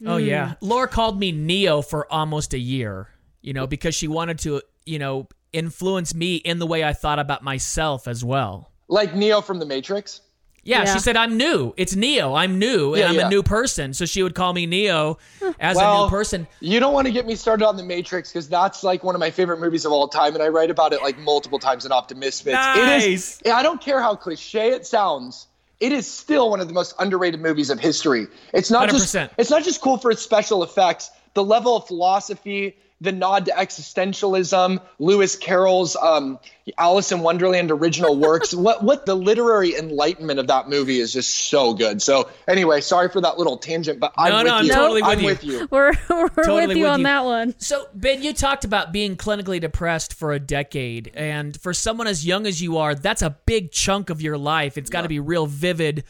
[0.05, 0.49] Oh yeah.
[0.49, 0.57] Mm.
[0.61, 3.09] Laura called me Neo for almost a year,
[3.41, 7.19] you know, because she wanted to, you know, influence me in the way I thought
[7.19, 8.71] about myself as well.
[8.87, 10.21] Like Neo from the Matrix.
[10.63, 10.93] Yeah, Yeah.
[10.95, 11.73] she said I'm new.
[11.77, 12.33] It's Neo.
[12.33, 13.27] I'm new and Yeah, I'm yeah.
[13.27, 13.93] a new person.
[13.93, 15.17] So she would call me Neo
[15.59, 16.47] as a new person.
[16.59, 19.19] You don't want to get me started on the Matrix because that's like one of
[19.19, 21.91] my favorite movies of all time, and I write about it like multiple times in
[21.91, 22.47] Optimisfits.
[22.47, 23.05] It Nice.
[23.05, 23.41] is.
[23.51, 25.47] I don't care how cliche it sounds.
[25.79, 28.27] It is still one of the most underrated movies of history.
[28.53, 29.15] It's not just.
[29.15, 29.29] 100%.
[29.37, 31.11] It's not just cool for its special effects.
[31.33, 36.39] The level of philosophy, the nod to existentialism, Lewis Carroll's um,
[36.77, 38.53] Alice in Wonderland original works.
[38.53, 42.01] what what the literary enlightenment of that movie is just so good.
[42.01, 44.73] So anyway, sorry for that little tangent, but I'm No, with no, I'm you.
[44.73, 45.25] totally with I'm you.
[45.25, 45.67] with you.
[45.69, 47.03] We're, we're Totally with you with on you.
[47.03, 47.55] that one.
[47.59, 51.11] So, Ben, you talked about being clinically depressed for a decade.
[51.15, 54.77] And for someone as young as you are, that's a big chunk of your life.
[54.77, 56.03] It's got to be real vivid.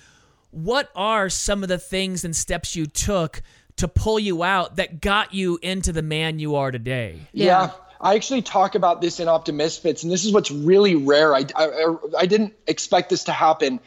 [0.52, 3.42] What are some of the things and steps you took
[3.78, 7.20] to pull you out that got you into the man you are today?
[7.34, 7.72] Yeah.
[8.00, 11.34] I actually talk about this in Optimisfits, and this is what's really rare.
[11.34, 13.80] I, I, I didn't expect this to happen.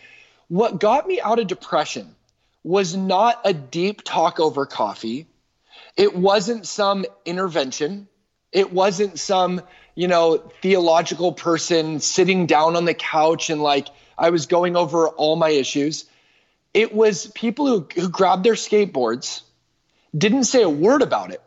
[0.48, 2.16] What got me out of depression
[2.64, 5.27] was not a deep talk over coffee.
[5.96, 8.09] It wasn't some intervention.
[8.51, 9.61] It wasn't some,
[9.94, 15.09] you know, theological person sitting down on the couch and like I was going over
[15.09, 16.07] all my issues.
[16.74, 19.42] It was people who, who grabbed their skateboards,
[20.16, 21.42] didn't say a word about it,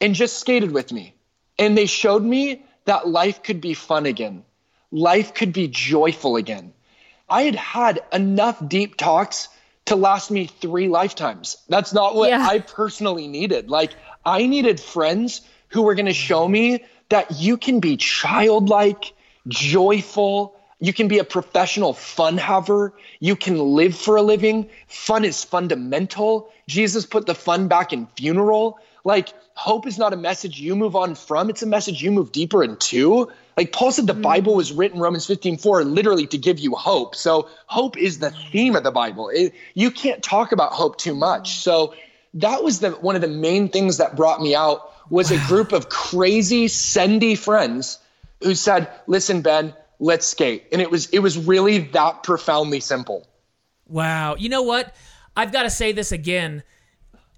[0.00, 1.14] and just skated with me.
[1.58, 4.44] And they showed me that life could be fun again.
[4.90, 6.72] Life could be joyful again.
[7.28, 9.48] I had had enough deep talks
[9.86, 11.56] to last me three lifetimes.
[11.68, 12.46] That's not what Yeah.
[12.46, 13.70] I personally needed.
[13.70, 19.12] Like, I needed friends who were going to show me that you can be childlike,
[19.48, 20.56] joyful.
[20.80, 22.94] You can be a professional fun haver.
[23.20, 24.68] You can live for a living.
[24.88, 26.50] Fun is fundamental.
[26.66, 28.78] Jesus put the fun back in funeral.
[29.04, 32.32] Like, hope is not a message you move on from, it's a message you move
[32.32, 33.30] deeper into.
[33.56, 34.22] Like, Paul said the hmm.
[34.22, 37.14] Bible was written, Romans 15 4, literally to give you hope.
[37.14, 39.28] So, hope is the theme of the Bible.
[39.28, 41.54] It, you can't talk about hope too much.
[41.56, 41.60] Hmm.
[41.60, 41.94] So,
[42.34, 45.72] that was the one of the main things that brought me out was a group
[45.72, 47.98] of crazy sendy friends
[48.42, 53.24] who said listen ben let's skate and it was it was really that profoundly simple
[53.88, 54.36] Wow.
[54.36, 54.94] You know what?
[55.36, 56.62] I've got to say this again.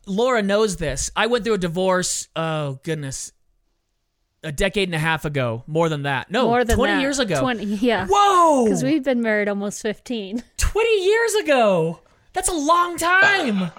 [0.07, 1.11] Laura knows this.
[1.17, 3.33] I went through a divorce, oh, goodness,
[4.45, 5.65] a decade and a half ago.
[5.67, 6.31] More than that.
[6.31, 7.01] No, More than 20 that.
[7.01, 7.41] years ago.
[7.41, 8.07] 20, yeah.
[8.09, 8.65] Whoa!
[8.65, 10.43] Because we've been married almost 15.
[10.57, 12.01] 20 years ago.
[12.33, 13.73] That's a long time.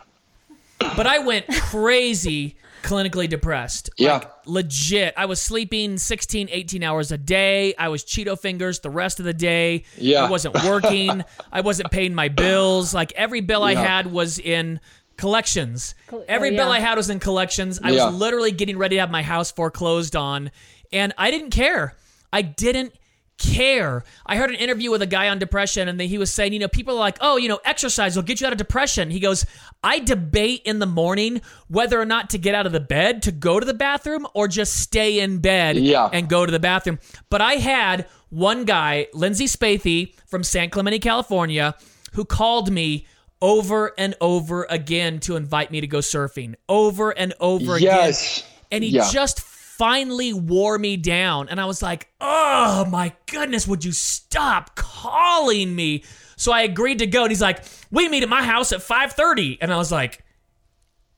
[0.79, 3.89] but I went crazy clinically depressed.
[3.97, 4.13] Yeah.
[4.13, 5.13] Like, legit.
[5.17, 7.75] I was sleeping 16, 18 hours a day.
[7.75, 9.83] I was Cheeto fingers the rest of the day.
[9.97, 10.23] Yeah.
[10.23, 11.23] I wasn't working.
[11.51, 12.93] I wasn't paying my bills.
[12.93, 14.79] Like every bill I had was in
[15.17, 15.95] collections.
[16.07, 16.71] Col- oh, Every oh, bill.
[16.71, 17.79] I had was in collections.
[17.83, 18.05] I Yeah.
[18.05, 20.51] was literally getting ready to have my house foreclosed on.
[20.93, 21.95] And I didn't care.
[22.31, 22.93] I didn't
[23.37, 24.03] care.
[24.25, 26.67] I heard an interview with a guy on depression, and he was saying, you know,
[26.67, 29.09] people are like, oh, you know, exercise will get you out of depression.
[29.09, 29.45] He goes,
[29.83, 33.31] I debate in the morning whether or not to get out of the bed to
[33.31, 36.09] go to the bathroom or just stay in bed Yeah.
[36.11, 36.99] and go to the bathroom.
[37.29, 41.75] But I had one guy, Lindsay Spathy from San Clemente, California,
[42.13, 43.05] who called me
[43.41, 46.55] over and over again to invite me to go surfing.
[46.67, 47.85] Over and over again.
[47.95, 48.39] Yes.
[48.39, 48.49] again.
[48.71, 49.09] And he Yeah.
[49.11, 49.39] just
[49.77, 51.49] finally wore me down.
[51.49, 56.03] And I was like, oh my goodness, would you stop calling me?
[56.35, 57.23] So I agreed to go.
[57.23, 59.59] And he's like, we meet at my house at 5.30.
[59.61, 60.23] And I was like,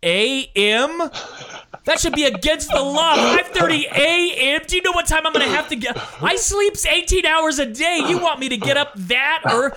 [0.04, 0.98] a.m.?
[1.86, 3.16] That should be against the law.
[3.16, 4.62] 5:30 a.m.
[4.66, 5.98] Do you know what time I'm gonna have to get?
[6.22, 8.04] I sleep 18 hours a day.
[8.08, 9.76] You want me to get up that or?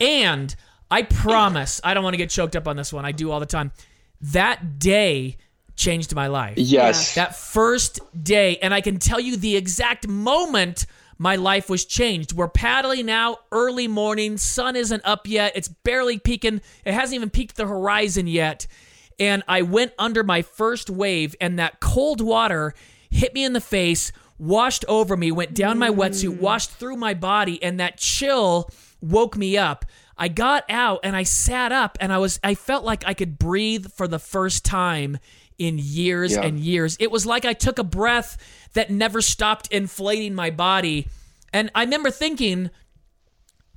[0.00, 0.54] And
[0.90, 3.04] I promise, I don't want to get choked up on this one.
[3.04, 3.70] I do all the time.
[4.20, 5.36] That day
[5.76, 6.54] changed my life.
[6.56, 10.86] yes That first day, and I can tell you the exact moment
[11.18, 12.32] my life was changed.
[12.32, 17.30] We're paddling now, early morning, sun isn't up yet, it's barely peaking, it hasn't even
[17.30, 18.66] peaked the horizon yet.
[19.18, 22.74] And I went under my first wave, and that cold water
[23.10, 26.40] hit me in the face, washed over me, went down my wetsuit, mm.
[26.40, 28.68] washed through my body, and that chill
[29.00, 29.84] woke me up.
[30.16, 33.38] I got out and I sat up and I was I felt like I could
[33.38, 35.18] breathe for the first time
[35.58, 36.42] in years Yeah.
[36.42, 36.96] and years.
[37.00, 38.36] It was like I took a breath
[38.74, 41.08] that never stopped inflating my body.
[41.52, 42.70] And I remember thinking,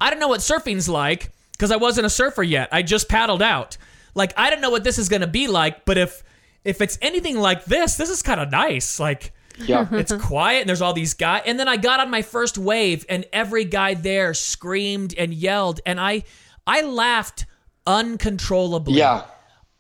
[0.01, 2.69] I don't know what surfing's like because I wasn't a surfer yet.
[2.71, 3.77] I just paddled out.
[4.15, 6.23] Like I don't know what this is going to be like, but if
[6.63, 8.99] if it's anything like this, this is kind of nice.
[8.99, 12.21] Like yeah it's quiet and there's all these guys and then i got on my
[12.21, 16.21] first wave and every guy there screamed and yelled and i
[16.67, 17.47] i laughed
[17.87, 19.23] uncontrollably yeah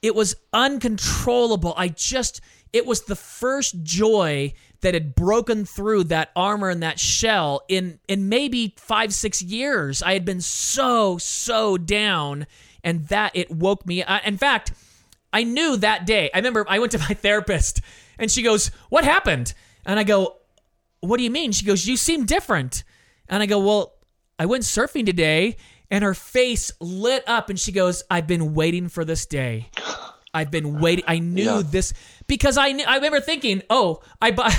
[0.01, 1.73] it was uncontrollable.
[1.77, 2.41] I just,
[2.73, 7.99] it was the first joy that had broken through that armor and that shell in
[8.07, 10.03] in maybe five six years.
[10.03, 12.47] I had been so so down,
[12.83, 14.03] and that it woke me.
[14.03, 14.73] I, in fact,
[15.33, 16.29] I knew that day.
[16.33, 17.81] I remember I went to my therapist,
[18.19, 19.53] and she goes, "What happened?"
[19.85, 20.37] And I go,
[20.99, 22.83] "What do you mean?" She goes, "You seem different."
[23.27, 23.93] And I go, "Well,
[24.37, 25.57] I went surfing today."
[25.89, 29.69] And her face lit up, and she goes, "I've been waiting for this day."
[30.33, 31.05] I've been waiting.
[31.07, 31.61] I knew Yeah.
[31.65, 31.93] this
[32.27, 34.53] because I knew, I remember thinking, oh, I bought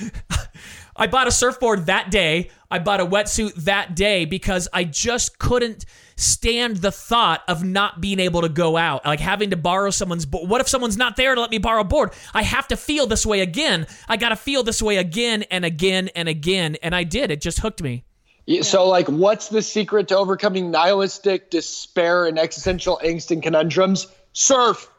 [0.96, 2.50] I bought a surfboard that day.
[2.70, 5.84] I bought a wetsuit that day because I just couldn't
[6.16, 10.26] stand the thought of not being able to go out, like having to borrow someone's
[10.26, 10.48] board.
[10.48, 12.12] What if someone's not there to let me borrow a board?
[12.34, 13.86] I have to feel this way again.
[14.08, 17.30] I got to feel this way again and again and again, and I did.
[17.30, 18.04] It just hooked me.
[18.46, 24.06] Yeah, So, like, what's the secret to overcoming nihilistic despair and existential angst and conundrums?
[24.32, 24.90] Surf.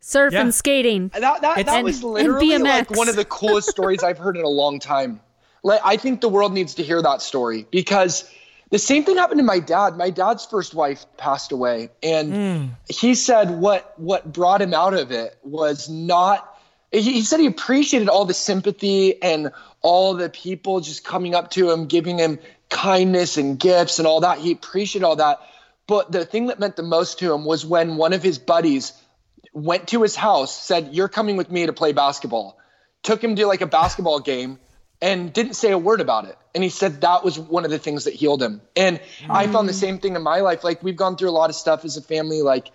[0.00, 0.42] Surf Yeah.
[0.42, 1.08] and skating.
[1.08, 4.44] That that, that And- was literally like one of the coolest stories I've heard in
[4.44, 5.20] a long time.
[5.62, 8.24] Like, I think the world needs to hear that story because
[8.70, 9.96] the same thing happened to my dad.
[9.96, 12.70] My dad's first wife passed away, and mm.
[12.88, 16.56] he said what what brought him out of it was not.
[16.92, 21.50] He, he said he appreciated all the sympathy and all the people just coming up
[21.52, 22.38] to him, giving him
[22.70, 24.38] kindness and gifts and all that.
[24.38, 25.40] He appreciated all that.
[25.86, 28.92] But the thing that meant the most to him was when one of his buddies
[29.52, 32.58] went to his house, said, You're coming with me to play basketball,
[33.02, 34.58] took him to like a basketball game,
[35.00, 36.36] and didn't say a word about it.
[36.54, 38.60] And he said that was one of the things that healed him.
[38.76, 39.80] And I found the mm.
[39.80, 40.64] same thing in my life.
[40.64, 42.42] Like we've gone through a lot of stuff as a family.
[42.42, 42.70] Like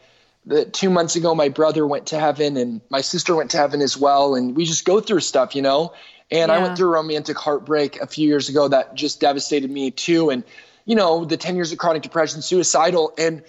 [0.45, 3.82] the two months ago, my brother went to heaven and my sister went to heaven
[3.82, 4.36] as well.
[4.36, 5.93] And we just go through stuff, you know?
[6.31, 9.91] And I went through a romantic heartbreak a few years ago that just devastated me
[9.91, 10.29] too.
[10.29, 10.43] And,
[10.86, 13.13] you know, the 10 years of chronic depression, suicidal.
[13.17, 13.43] And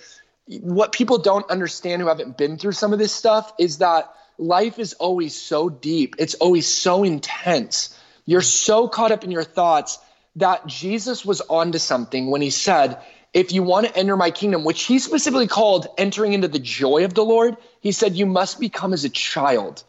[0.47, 4.79] what people don't understand who haven't been through some of this stuff is that life
[4.79, 6.17] is always so deep.
[6.19, 7.99] It's always so intense.
[8.27, 9.99] You're so caught up in your thoughts
[10.37, 12.99] that Jesus was onto something when he said,
[13.33, 17.05] if you want to enter my kingdom, which he specifically called entering into the joy
[17.05, 19.83] of the Lord, he said, you must become as a child.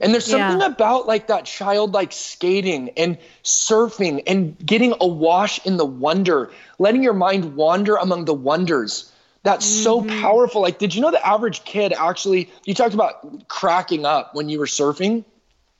[0.00, 0.50] And there's Yeah.
[0.50, 7.02] something about like that childlike skating and surfing and getting awash in the wonder, letting
[7.02, 9.10] your mind wander among the wonders.
[9.42, 10.20] That's so mm-hmm.
[10.20, 10.62] powerful.
[10.62, 14.58] Like, did you know the average kid actually, you talked about cracking up when you
[14.58, 15.24] were surfing?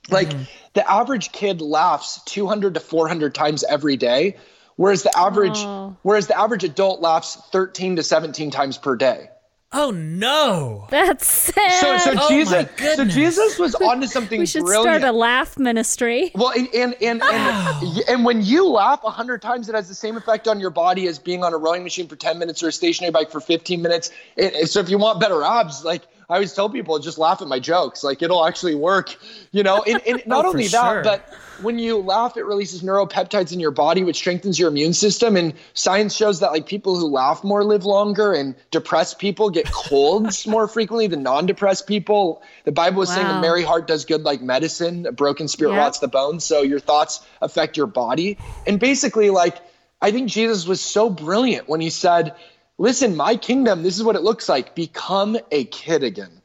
[0.09, 0.43] Like, mm-hmm.
[0.73, 4.37] the average kid laughs 200 to 400 times every day,
[4.75, 5.95] whereas the average, Oh.
[6.01, 9.29] whereas the average adult laughs 13 to 17 times per day.
[9.71, 10.87] Oh no!
[10.89, 11.71] That's sad.
[11.79, 13.13] So, so Oh my Jesus, so goodness.
[13.13, 15.01] Jesus was onto something we should brilliant.
[15.01, 16.31] start a laugh ministry.
[16.33, 18.01] Well, and and and, and, oh.
[18.07, 21.07] and when you laugh a hundred times, it has the same effect on your body
[21.07, 23.83] as being on a rowing machine for ten minutes or a stationary bike for fifteen
[23.83, 24.09] minutes.
[24.35, 27.41] It, it- so if you want better abs, like I always tell people, just laugh
[27.41, 28.03] at my jokes.
[28.03, 29.15] Like it'll actually work,
[29.51, 29.83] you know.
[29.83, 31.03] And, and not Oh, only that, sure.
[31.03, 31.25] but
[31.61, 35.35] when you laugh, it releases neuropeptides in your body, which strengthens your immune system.
[35.35, 39.65] And science shows that like people who laugh more live longer, and depressed people get
[39.71, 42.43] colds more frequently than non-depressed people.
[42.63, 45.05] The Bible is saying a merry heart does good like medicine.
[45.07, 45.79] A broken spirit Yeah.
[45.79, 46.43] rots the bones.
[46.45, 48.37] So your thoughts affect your body.
[48.67, 49.57] And basically, like
[50.01, 52.35] I think Jesus was so brilliant when he said,
[52.79, 53.83] "Listen, my kingdom.
[53.83, 54.73] This is what it looks like.
[54.73, 56.41] Become a kid again."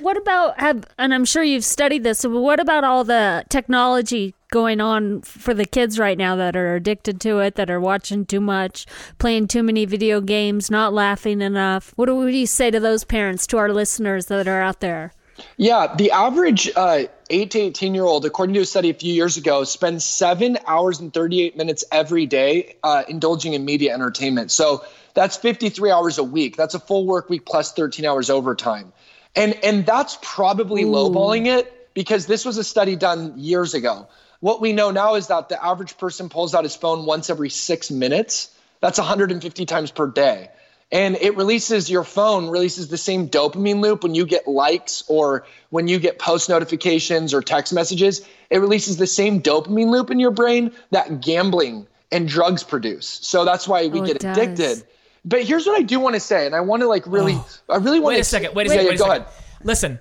[0.00, 2.20] What about have and I'm sure you've studied this.
[2.20, 6.76] So what about all the technology going on for the kids right now that are
[6.76, 8.86] addicted to it, that are watching too much,
[9.18, 11.92] playing too many video games, not laughing enough?
[11.96, 14.80] What do, what do you say to those parents, to our listeners that are out
[14.80, 15.12] there?
[15.58, 19.12] Yeah, the average uh, 8 to 18 year old, according to a study a few
[19.12, 24.50] years ago, spends seven hours and 38 minutes every day uh, indulging in media entertainment.
[24.50, 24.84] So
[25.14, 26.56] that's 53 hours a week.
[26.56, 28.92] That's a full work week plus 13 hours overtime.
[29.34, 34.08] And, and that's probably lowballing it because this was a study done years ago.
[34.40, 37.50] What we know now is that the average person pulls out his phone once every
[37.50, 38.54] six minutes.
[38.80, 40.50] That's 150 times per day
[40.92, 45.44] and it releases your phone releases the same dopamine loop when you get likes or
[45.70, 50.20] when you get post notifications or text messages it releases the same dopamine loop in
[50.20, 54.36] your brain that gambling and drugs produce so that's why we Oh, get it does.
[54.38, 54.84] addicted
[55.24, 57.48] but here's what i do want to say and i want to like really oh.
[57.68, 58.54] i really want Wait to a second.
[58.54, 58.84] Wait a yeah, second.
[58.84, 59.22] yeah, wait a go second.
[59.22, 59.98] ahead Listen.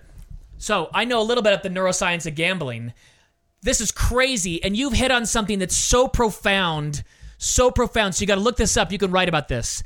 [0.58, 2.94] So I know a little bit of the neuroscience of gambling.
[3.64, 7.04] This is crazy, and you've hit on something that's so profound,
[7.40, 8.14] so profound.
[8.16, 8.92] So you got to look this up.
[8.92, 9.82] You can write about this.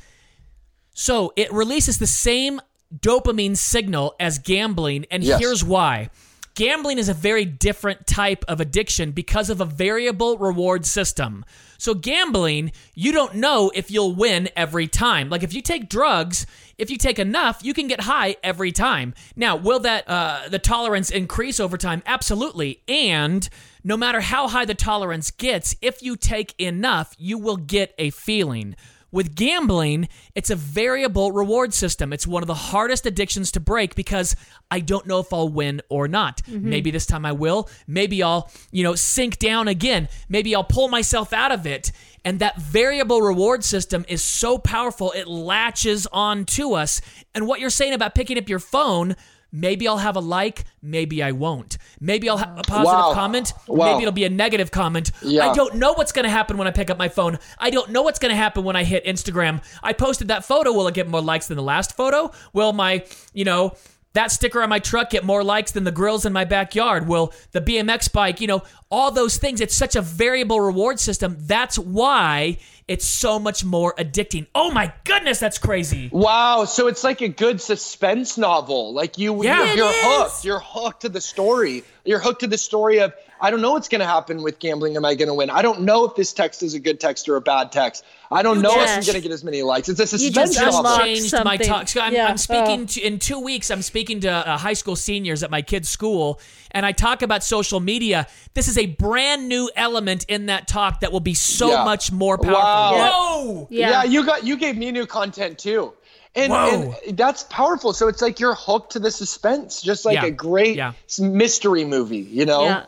[0.99, 2.59] So it releases the same
[2.93, 5.39] dopamine signal as gambling, and Yes.
[5.39, 6.09] here's why.
[6.55, 11.45] gambling is a very different type of addiction because of a variable reward system.
[11.77, 15.29] So, gambling, you don't know if you'll win every time.
[15.29, 16.45] Like if you take drugs,
[16.77, 19.13] if you take enough, you can get high every time.
[19.37, 22.03] Now, will that uh, the tolerance increase over time?
[22.05, 22.81] Absolutely.
[22.89, 23.47] And
[23.81, 28.09] no matter how high the tolerance gets, if you take enough, you will get a
[28.09, 28.75] feeling.
[29.11, 32.13] With gambling, it's a variable reward system.
[32.13, 34.35] It's one of the hardest addictions to break because
[34.69, 36.43] I don't know if I'll win or not.
[36.43, 36.69] Mm-hmm.
[36.69, 37.69] Maybe this time I will.
[37.87, 40.09] Maybe I'll, you know, sink down again.
[40.27, 41.91] Maybe I'll pull myself out of it.
[42.23, 47.01] And that variable reward system is so powerful, it latches on to us.
[47.33, 49.15] And what you're saying about picking up your phone,
[49.51, 51.77] maybe I'll have a like, maybe I won't.
[51.99, 53.13] Maybe I'll have a positive Wow.
[53.13, 53.91] comment, Wow.
[53.91, 55.11] maybe it'll be a negative comment.
[55.21, 55.49] Yeah.
[55.49, 57.39] I don't know what's going to happen when I pick up my phone.
[57.57, 59.61] I don't know what's going to happen when I hit Instagram.
[59.83, 60.71] I posted that photo.
[60.71, 62.31] Will it get more likes than the last photo?
[62.53, 63.73] Will my, you know,
[64.13, 67.07] that sticker on my truck get more likes than the grills in my backyard?
[67.07, 69.61] Will the BMX bike, you know, all those things?
[69.61, 71.37] It's such a variable reward system.
[71.39, 72.57] That's why
[72.89, 74.47] it's so much more addicting.
[74.55, 76.09] Oh my goodness, that's crazy.
[76.11, 78.93] Wow, so it's like a good suspense novel.
[78.93, 79.59] Like you, Yeah.
[79.59, 80.43] you're, It you're hooked.
[80.43, 81.83] You're hooked to the story.
[82.03, 84.95] You're hooked to the story of I don't know what's going to happen with gambling.
[84.97, 85.49] Am I going to win?
[85.49, 88.03] I don't know if this text is a good text or a bad text.
[88.31, 89.89] I don't know if I'm going to get as many likes.
[89.89, 90.79] It's a just suspense novel.
[90.79, 91.87] unlock- changed my talk.
[91.87, 92.27] So I'm, Yeah.
[92.27, 93.71] I'm speaking to, in two weeks.
[93.71, 96.39] I'm speaking to uh, high school seniors at my kid's school,
[96.71, 98.27] and I talk about social media.
[98.53, 101.85] This is a brand new element in that talk that will be so Yeah.
[101.85, 102.53] much more powerful.
[102.61, 103.11] Wow.
[103.11, 103.67] Whoa!
[103.71, 103.89] Yeah.
[103.89, 104.03] Yeah.
[104.03, 105.93] you got you gave me new content too.
[106.35, 107.91] And, and that's powerful.
[107.91, 110.25] So it's like you're hooked to the suspense, just like Yeah.
[110.25, 110.91] a great Yeah.
[111.19, 112.63] mystery movie, you know?
[112.65, 112.85] Yeah.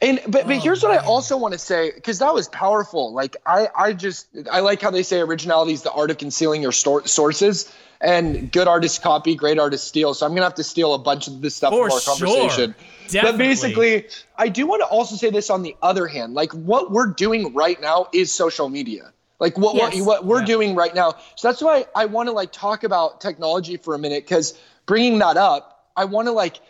[0.00, 2.48] And but but oh, here's what I Oh, also want to say because that was
[2.48, 3.12] powerful.
[3.12, 6.62] Like I I just I like how they say originality is the art of concealing
[6.62, 10.14] your stor- sources, and good artists copy, great artists steal.
[10.14, 12.16] So I'm gonna have to steal a bunch of this stuff For from our sure.
[12.16, 12.74] conversation.
[13.08, 13.30] Definitely.
[13.30, 16.92] But basically, I do want to also say this on the other hand, like what
[16.92, 19.12] we're doing right now is social media.
[19.40, 19.96] Like what Yes.
[20.00, 20.46] what, what we're Yeah.
[20.46, 21.14] doing right now.
[21.34, 25.18] So that's why I want to like talk about technology for a minute because bringing
[25.20, 26.60] that up, I want to like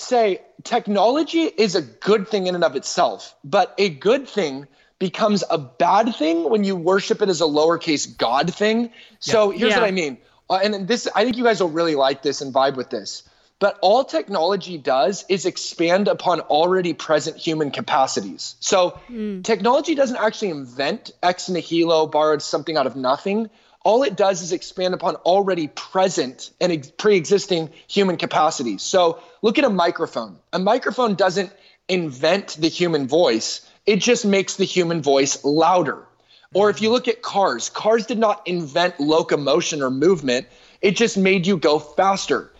[0.00, 4.66] say technology is a good thing in and of itself, but a good thing
[4.98, 8.90] becomes a bad thing when you worship it as a lowercase god thing.
[9.18, 9.80] So here's Yeah.
[9.80, 10.18] what I mean.
[10.48, 13.22] Uh, and this, I think you guys will really like this and vibe with this.
[13.60, 18.56] But all technology does is expand upon already present human capacities.
[18.60, 18.98] So
[19.42, 23.50] technology doesn't actually invent ex nihilo, borrowed something out of nothing.
[23.82, 28.82] All it does is expand upon already present and ex- pre-existing human capacities.
[28.82, 30.38] So look at a microphone.
[30.52, 31.52] A microphone doesn't
[31.88, 33.66] invent the human voice.
[33.86, 36.06] It just makes the human voice louder.
[36.52, 40.46] Or if you look at cars, cars did not invent locomotion or movement.
[40.82, 42.50] It just made you go faster.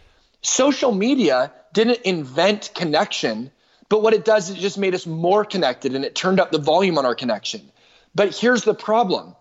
[0.43, 3.51] Social media didn't invent connection,
[3.89, 6.51] but what it does is it just made us more connected and it turned up
[6.51, 7.71] the volume on our connection.
[8.15, 9.35] But here's the problem.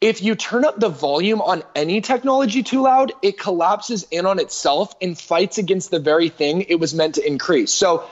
[0.00, 4.38] If you turn up the volume on any technology too loud, it collapses in on
[4.38, 7.72] itself and fights against the very thing it was meant to increase.
[7.72, 8.04] So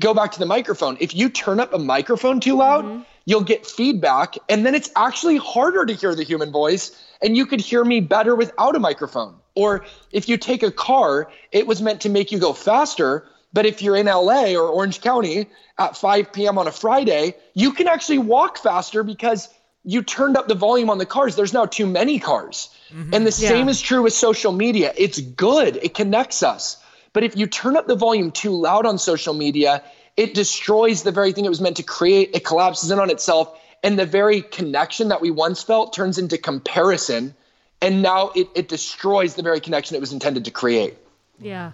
[0.00, 0.96] go back to the microphone.
[0.98, 3.02] If you turn up a microphone too loud, mm-hmm.
[3.26, 7.44] you'll get feedback, and then it's actually harder to hear the human voice, and you
[7.44, 9.34] could hear me better without a microphone.
[9.54, 13.26] Or if you take a car, it was meant to make you go faster.
[13.52, 16.56] But if you're in LA or Orange County at 5 p.m.
[16.56, 19.48] on a Friday, you can actually walk faster because
[19.86, 21.36] you turned up the volume on the cars.
[21.36, 22.68] There's now too many cars.
[22.90, 23.14] Mm-hmm.
[23.14, 23.48] And the Yeah.
[23.48, 24.92] same is true with social media.
[24.96, 26.76] It's good, it connects us.
[27.12, 29.82] But if you turn up the volume too loud on social media,
[30.16, 32.30] it destroys the very thing it was meant to create.
[32.34, 33.58] It collapses in on itself.
[33.82, 37.34] And the very connection that we once felt turns into comparison.
[37.80, 40.94] And now it, it destroys the very connection it was intended to create.
[41.38, 41.72] Yeah.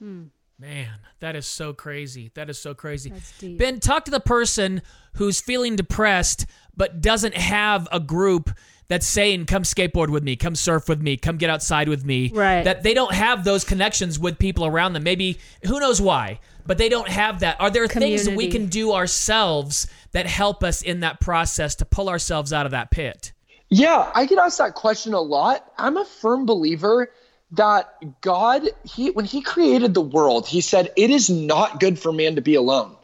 [0.00, 0.24] Hmm.
[0.58, 0.90] Man,
[1.22, 2.30] that is so crazy.
[2.34, 3.10] That is so crazy.
[3.10, 3.56] That's deep.
[3.56, 4.82] Ben, talk to the person
[5.14, 6.46] who's feeling depressed
[6.76, 8.50] but doesn't have a group
[8.88, 12.30] that's saying, come skateboard with me, come surf with me, come get outside with me.
[12.34, 12.64] Right.
[12.64, 15.04] That they don't have those connections with people around them.
[15.04, 17.60] Maybe, who knows why, but they don't have that.
[17.60, 21.84] Are there things that we can do ourselves that help us in that process to
[21.84, 23.32] pull ourselves out of that pit?
[23.68, 25.72] Yeah, I get asked that question a lot.
[25.78, 27.12] I'm a firm believer
[27.52, 32.12] that God, he when he created the world, he said it is not good for
[32.12, 32.96] man to be alone.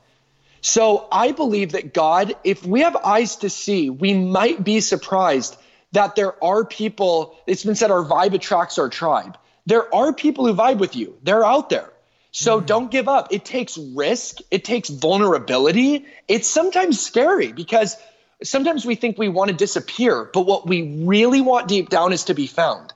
[0.60, 5.56] So I believe that God, if we have eyes to see, we might be surprised
[5.92, 9.38] that there are people, it's been said our vibe attracts our tribe.
[9.66, 11.16] There are people who vibe with you.
[11.22, 11.90] They're out there.
[12.30, 12.66] So mm-hmm.
[12.66, 13.28] don't give up.
[13.32, 16.06] It takes risk, it takes vulnerability.
[16.26, 17.96] It's sometimes scary because
[18.42, 22.24] sometimes we think we want to disappear, but what we really want deep down is
[22.24, 22.92] to be found.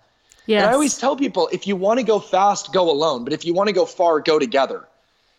[0.46, 0.62] Yes.
[0.62, 3.24] And I always tell people if you want to go fast, go alone.
[3.24, 4.86] But if you want to go far, go together.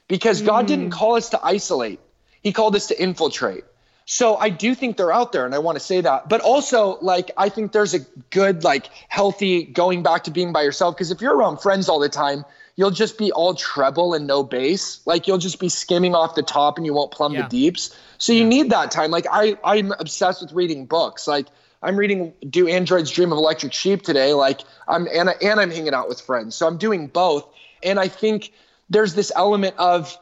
[0.08, 0.93] because God didn't mm.
[0.93, 1.99] call us to isolate,
[2.41, 3.64] He called us to infiltrate.
[4.06, 6.28] So I do think they're out there and I want to say that.
[6.28, 7.99] But also, like, I think there's a
[8.32, 10.95] good, like, healthy going back to being by yourself.
[10.95, 12.43] Because if you're around friends all the time,
[12.76, 14.99] you'll just be all treble and no bass.
[15.06, 17.43] Like, you'll just be skimming off the top and you won't plumb Yeah.
[17.43, 17.95] the deeps.
[18.18, 19.10] So you need that time.
[19.10, 21.26] Like, I, I'm obsessed with reading books.
[21.26, 21.47] Like,
[21.84, 24.34] I'm reading Do Androids Dream of Electric Sheep today.
[24.34, 26.55] Like, I'm, and, I- and I'm hanging out with friends.
[26.55, 27.45] So I'm doing both.
[27.84, 28.51] And I think
[28.89, 30.17] there's this element of,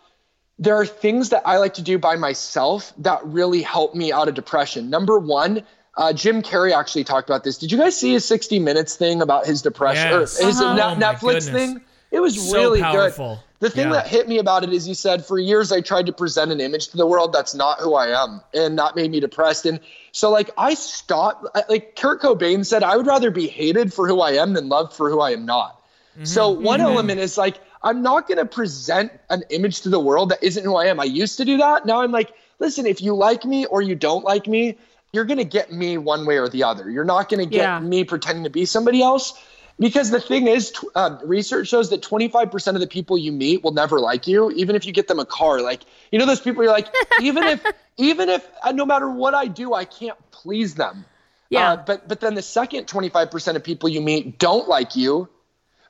[0.59, 4.27] there are things that I like to do by myself that really help me out
[4.27, 4.89] of depression.
[4.89, 5.63] Number one,
[5.97, 7.57] uh, Jim Carrey actually talked about this.
[7.57, 10.41] Did you guys see his 60 Minutes thing about his depression Yes.
[10.41, 10.73] or his Uh-huh.
[10.73, 11.47] Net- Oh my Netflix goodness.
[11.49, 11.81] thing?
[12.11, 13.35] It was So really powerful.
[13.35, 13.43] good.
[13.61, 13.93] The thing Yeah.
[13.93, 16.59] that hit me about it is you said, for years I tried to present an
[16.59, 19.65] image to the world that's not who I am, and that made me depressed.
[19.65, 19.79] And
[20.11, 21.47] so, like, I stopped.
[21.69, 24.93] Like Kurt Cobain said, I would rather be hated for who I am than loved
[24.93, 25.79] for who I am not.
[26.15, 26.25] Mm-hmm.
[26.25, 26.89] So one mm-hmm.
[26.89, 30.63] element is like I'm not going to present an image to the world that isn't
[30.63, 30.99] who I am.
[30.99, 31.85] I used to do that.
[31.85, 34.77] Now I'm like, listen, if you like me or you don't like me,
[35.13, 36.89] you're going to get me one way or the other.
[36.89, 37.79] You're not going to get Yeah.
[37.79, 39.33] me pretending to be somebody else.
[39.81, 43.71] Because the thing is, uh, research shows that 25% of the people you meet will
[43.71, 45.59] never like you, even if you get them a car.
[45.59, 46.87] Like, you know, those people you're like,
[47.19, 47.65] even if,
[47.97, 51.03] even if, uh, no matter what I do, I can't please them.
[51.49, 51.71] Yeah.
[51.71, 55.29] Uh, but but then the second 25% of people you meet don't like you,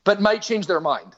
[0.05, 1.13] but might change their mind.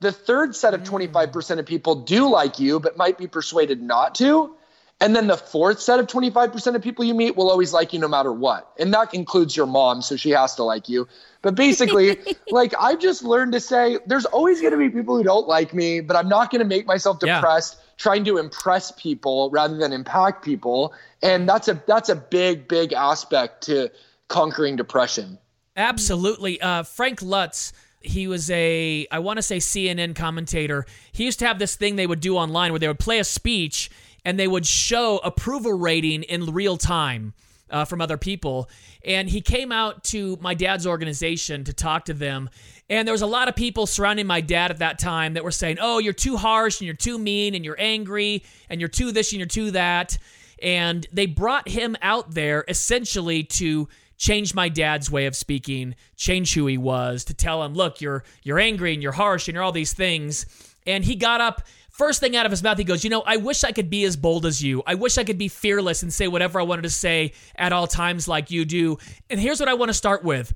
[0.00, 4.16] The third set of 25% of people do like you, but might be persuaded not
[4.16, 4.54] to.
[5.02, 7.98] And then the fourth set of 25% of people you meet will always like you
[7.98, 8.70] no matter what.
[8.78, 11.08] And that includes your mom, so she has to like you.
[11.40, 12.18] But basically,
[12.50, 15.72] like I've just learned to say there's always going to be people who don't like
[15.72, 17.36] me, but I'm not going to make myself Yeah.
[17.36, 20.92] depressed trying to impress people rather than impact people.
[21.22, 23.90] And that's a that's a big big aspect to
[24.28, 25.38] conquering depression.
[25.76, 26.60] Absolutely.
[26.60, 30.84] Uh, Frank Luntz, he was a, I want to say CNN commentator.
[31.12, 33.24] He used to have this thing they would do online where they would play a
[33.24, 33.90] speech
[34.24, 37.32] and they would show approval rating in real time
[37.70, 38.68] uh, from other people.
[39.04, 42.50] And he came out to my dad's organization to talk to them.
[42.88, 45.52] And there was a lot of people surrounding my dad at that time that were
[45.52, 49.12] saying, oh, you're too harsh and you're too mean and you're angry and you're too
[49.12, 50.18] this and you're too that.
[50.60, 56.52] And they brought him out there essentially to change my dad's way of speaking, change
[56.52, 59.64] who he was, to tell him, look, you're you're angry and you're harsh and you're
[59.64, 60.44] all these things.
[60.86, 61.62] And he got up,
[62.00, 64.04] first thing out of his mouth, he goes, you know, I wish I could be
[64.04, 64.82] as bold as you.
[64.86, 67.86] I wish I could be fearless and say whatever I wanted to say at all
[67.86, 68.96] times like you do.
[69.28, 70.52] And here's what I want to start with.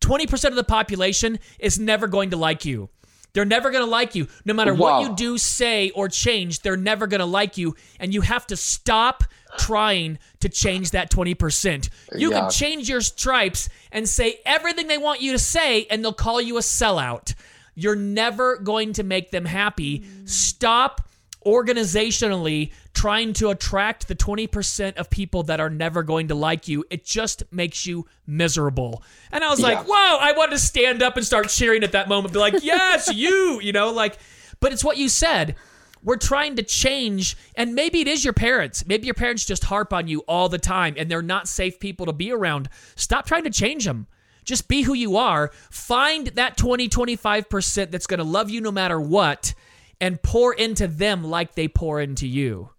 [0.00, 2.88] 20% of the population is never going to like you.
[3.34, 4.28] They're never going to like you.
[4.46, 5.00] No matter Wow.
[5.00, 7.76] what you do, say, or change, they're never going to like you.
[8.00, 9.24] And you have to stop
[9.58, 11.90] trying to change that 20%.
[12.16, 12.40] You Yeah.
[12.40, 16.40] can change your stripes and say everything they want you to say, and they'll call
[16.40, 17.34] you a sellout.
[17.76, 20.04] You're never going to make them happy.
[20.24, 21.02] Stop
[21.44, 26.84] organizationally trying to attract the 20% of people that are never going to like you.
[26.90, 29.02] It just makes you miserable.
[29.30, 29.66] And I was Yeah.
[29.66, 32.64] like, whoa, I wanted to stand up and start cheering at that moment, be like,
[32.64, 34.18] yes, you, you know, like,
[34.58, 35.54] but it's what you said.
[36.02, 38.86] We're trying to change, and maybe it is your parents.
[38.86, 42.06] Maybe your parents just harp on you all the time and they're not safe people
[42.06, 42.68] to be around.
[42.94, 44.06] Stop trying to change them.
[44.46, 45.50] Just be who you are.
[45.70, 49.52] Find that 20, 25% that's going to love you no matter what
[50.00, 52.70] and pour into them like they pour into you.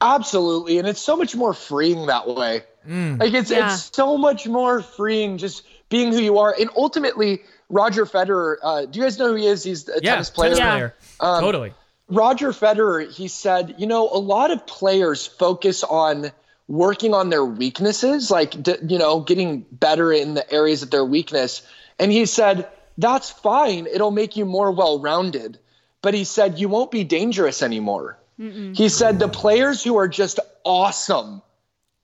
[0.00, 2.62] Absolutely, and it's so much more freeing that way.
[2.86, 3.72] Like it's Yeah.
[3.74, 6.54] it's so much more freeing just being who you are.
[6.58, 8.56] And ultimately, Roger Federer.
[8.62, 9.62] Uh, do you guys know who he is?
[9.64, 10.50] He's a Yeah, tennis player.
[10.50, 10.70] tennis Yeah.
[10.72, 10.94] player.
[11.20, 11.74] Um, totally.
[12.08, 16.30] Roger Federer, he said, you know, a lot of players focus on
[16.68, 21.04] working on their weaknesses, like, d- you know, getting better in the areas of their
[21.04, 21.62] weakness.
[21.98, 23.86] And he said, that's fine.
[23.86, 25.58] It'll make you more well rounded.
[26.00, 28.18] But he said, you won't be dangerous anymore.
[28.36, 31.40] He said, the players who are just awesome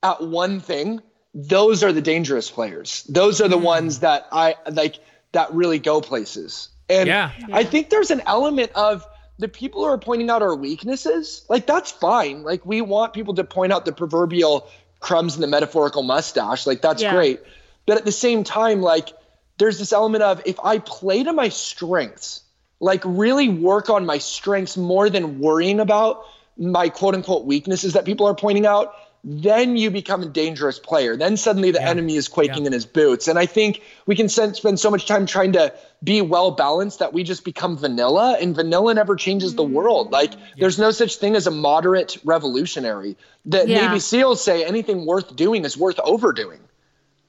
[0.03, 1.01] at one thing,
[1.35, 3.03] those are the dangerous players.
[3.09, 3.63] Those are the mm.
[3.65, 5.01] ones that I like
[5.33, 6.69] that really go places.
[6.89, 7.33] And Yeah.
[7.53, 9.05] I think there's an element of
[9.41, 12.43] the people who are pointing out our weaknesses, like that's fine.
[12.43, 14.69] Like we want people to point out the proverbial
[15.01, 16.67] crumbs in the metaphorical mustache.
[16.67, 17.15] Like that's Yeah.
[17.15, 17.41] great.
[17.87, 19.09] But at the same time, like
[19.59, 22.43] there's this element of if I play to my strengths,
[22.81, 26.25] like really work on my strengths more than worrying about
[26.59, 31.17] my quote unquote weaknesses that people are pointing out, then you become a dangerous player.
[31.17, 32.69] Then suddenly the enemy is quaking Yeah.
[32.69, 33.29] in his boots.
[33.29, 37.13] And I think we can spend so much time trying to be well balanced that
[37.13, 40.09] we just become vanilla, and vanilla never changes the world.
[40.09, 40.13] Mm.
[40.13, 43.17] Like there's no such thing as a moderate revolutionary.
[43.45, 43.89] That Yeah.
[43.89, 46.61] Navy SEALs say anything worth doing is worth overdoing.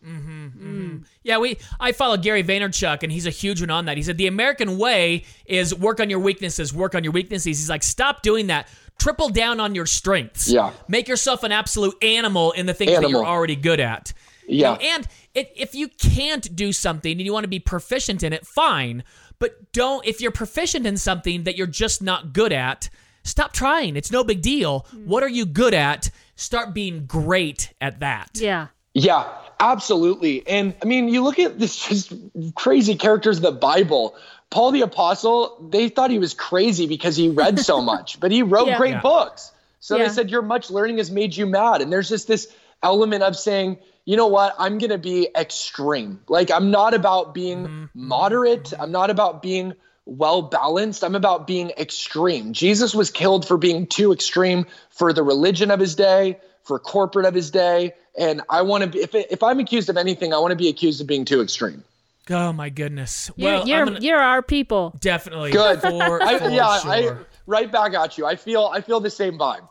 [0.06, 0.82] Mm-hmm, mm-hmm.
[0.82, 1.06] Mm.
[1.24, 3.98] Yeah, we I follow Gary Vaynerchuk and he's a huge one on that.
[3.98, 7.46] He said the American way is work on your weaknesses, work on your weaknesses.
[7.60, 8.68] He's like stop doing that.
[9.02, 10.47] Triple down on your strengths.
[10.47, 10.72] Yeah.
[10.88, 14.14] Make yourself an absolute animal in the things that you're already good at.
[14.47, 14.74] You Yeah.
[14.74, 18.32] know, and it, if you can't do something and you want to be proficient in
[18.32, 19.04] it, fine.
[19.39, 22.89] But don't if you're proficient in something that you're just not good at,
[23.24, 23.95] stop trying.
[23.95, 24.86] It's no big deal.
[24.95, 25.08] Mm.
[25.08, 26.12] What are you good at?
[26.36, 28.30] Start being great at that.
[28.36, 28.68] Yeah.
[28.93, 29.28] Yeah,
[29.60, 30.45] absolutely.
[30.47, 32.14] And I mean, you look at this just
[32.56, 34.16] crazy characters in the Bible.
[34.52, 38.43] Paul the Apostle, they thought he was crazy because he read so much, but he
[38.43, 38.78] wrote Yeah.
[38.78, 39.02] great Yeah.
[39.02, 39.52] books.
[39.80, 40.04] So Yeah.
[40.04, 41.82] they said, Your much learning has made you mad.
[41.82, 42.47] And there's just this
[42.84, 44.56] element of saying, you know what?
[44.60, 46.22] I'm going to be extreme.
[46.28, 47.86] Like, I'm not about being mm-hmm.
[47.93, 48.74] moderate.
[48.78, 49.74] I'm not about being
[50.06, 51.04] well balanced.
[51.04, 52.54] I'm about being extreme.
[52.54, 57.26] Jesus was killed for being too extreme for the religion of his day, for corporate
[57.26, 57.93] of his day.
[58.18, 60.68] And I want to be, if, if I'm accused of anything, I want to be
[60.68, 61.84] accused of being too extreme.
[62.32, 63.29] Oh my goodness.
[63.36, 64.95] You're, well, you're, gonna, you're our people.
[64.99, 65.82] definitely Good.
[65.82, 65.89] For,
[66.23, 66.91] I, for yeah, sure.
[66.91, 68.25] I, right back at you.
[68.25, 69.67] I feel, I feel the same vibe.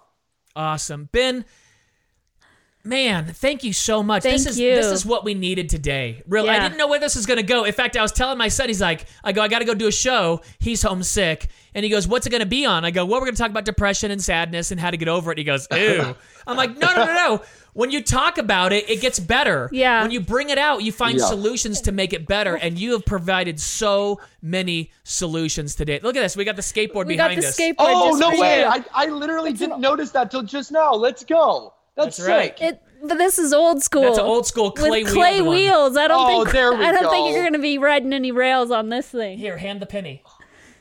[0.55, 1.09] Awesome.
[1.13, 1.45] Ben,
[2.85, 4.23] man, thank you so much.
[4.23, 4.75] Thank this is you.
[4.75, 6.23] this is what we needed today.
[6.27, 7.65] Really, I didn't know where this was gonna go.
[7.65, 9.87] In fact, I was telling my son, he's like, I go, I gotta go do
[9.87, 10.41] a show.
[10.59, 11.49] He's homesick.
[11.75, 12.85] And he goes, What's it gonna be on?
[12.85, 15.31] I go, Well, we're gonna talk about depression and sadness and how to get over
[15.33, 15.39] it.
[15.39, 16.17] He goes, Ew.
[16.47, 17.43] I'm like, No, no, no, no.
[17.73, 19.69] When you talk about it, it gets better.
[19.73, 20.03] Yeah.
[20.03, 21.27] When you bring it out, you find Yeah.
[21.27, 22.57] solutions to make it better.
[22.57, 26.01] And you have provided so many solutions today.
[26.03, 26.37] Look at this.
[26.37, 27.57] We got the skateboard We got behind the us.
[27.59, 28.65] skateboard Oh, no way.
[28.65, 30.93] I, I literally didn't notice that till just now.
[30.95, 31.75] Let's go.
[31.97, 32.61] That's, That's right.
[32.61, 34.03] It, but this is old school.
[34.03, 35.57] That's an old school clay with clay wheeled one.
[35.57, 35.97] wheels.
[35.97, 37.11] I don't Oh, think there we I don't go.
[37.11, 39.39] think you're going to be riding any rails on this thing.
[39.39, 40.23] Here, hand the penny.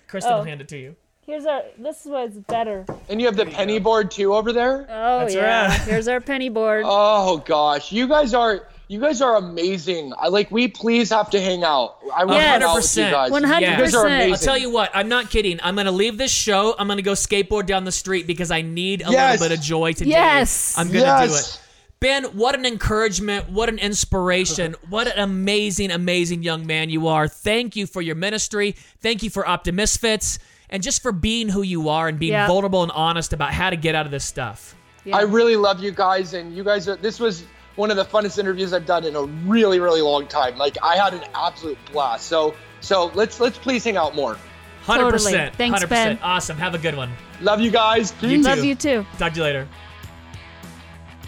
[0.07, 0.37] Kristen Oh.
[0.37, 0.95] will hand it to you.
[1.29, 1.61] Here's our.
[1.77, 2.87] This was better.
[3.07, 4.87] And you have the penny board too over there.
[4.89, 5.67] Oh That's yeah.
[5.67, 5.81] right.
[5.87, 6.85] Here's our penny board.
[6.87, 10.11] Oh gosh, you guys are you guys are amazing.
[10.17, 11.97] I like we please have to hang out.
[12.15, 13.11] I want to hang out with you 100%.
[13.11, 13.31] guys.
[13.31, 13.61] 100%.
[13.61, 14.33] You guys are amazing.
[14.33, 15.59] I'll tell you what, I'm not kidding.
[15.61, 16.73] I'm going to leave this show.
[16.79, 19.39] I'm going to go skateboard down the street because I need a Yes.
[19.39, 20.09] little bit of joy today.
[20.09, 20.75] Yes.
[20.79, 21.55] I'm going to do Yes.
[21.57, 21.61] it.
[21.99, 23.51] Ben, what an encouragement.
[23.51, 24.73] What an inspiration.
[24.89, 27.27] what an amazing, amazing young man you are.
[27.27, 28.71] Thank you for your ministry.
[29.01, 30.39] Thank you for Optimisfits
[30.69, 32.47] and just for being who you are and being Yeah.
[32.47, 34.75] vulnerable and honest about how to get out of this stuff.
[35.11, 36.95] I really love you guys, and you guys are.
[36.95, 37.43] This was
[37.75, 40.57] one of the funnest interviews I've done in a really, really long time.
[40.57, 42.27] Like I had an absolute blast.
[42.27, 44.37] So, so let's let's please hang out more.
[44.85, 45.53] 100%.
[45.55, 45.89] Thanks, 100%.
[45.89, 46.19] Ben.
[46.21, 46.57] Awesome.
[46.57, 47.11] Have a good one.
[47.41, 48.11] Love you guys.
[48.11, 48.43] Peace.
[48.45, 49.05] Love you too.
[49.17, 49.67] Talk to you later.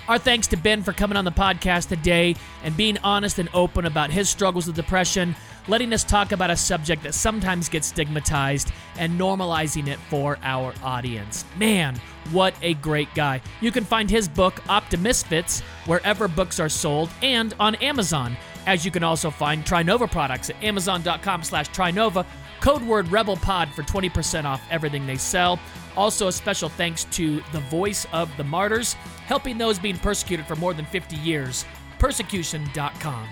[0.08, 3.86] Our thanks to Ben for coming on the podcast today and being honest and open
[3.86, 5.36] about his struggles with depression,
[5.68, 10.74] letting us talk about a subject that sometimes gets stigmatized and normalizing it for our
[10.84, 11.46] audience.
[11.58, 11.96] Man,
[12.32, 13.42] what a great guy.
[13.62, 18.38] You can find his book, Optimisfits, wherever books are sold and on Amazon.
[18.68, 22.26] As you can also find Trinova products at amazon.com slash Trinova,
[22.60, 25.60] code word RebelPod for 20% off everything they sell.
[25.98, 28.94] Also, a special thanks to the Voice of the Martyrs,
[29.26, 31.66] helping those being persecuted for more than 50 years.
[32.00, 33.28] Persecution.com.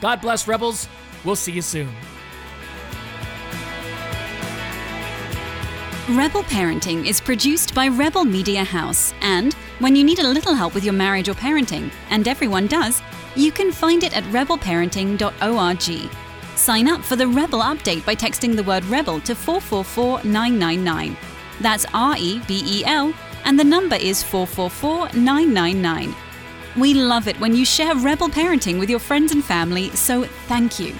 [0.00, 0.88] God bless, Rebels.
[1.24, 1.88] We'll see you soon.
[6.10, 10.74] Rebel Parenting is produced by Rebel Media House, and when you need a little help
[10.74, 13.02] with your marriage or parenting, and everyone does,
[13.36, 16.10] you can find it at rebelparenting.org.
[16.56, 21.16] Sign up for the Rebel update by texting the word Rebel to 444999.
[21.60, 23.12] That's R E B E L,
[23.44, 26.14] and the number is 444999.
[26.78, 30.78] We love it when you share Rebel Parenting with your friends and family, so thank
[30.78, 30.94] you.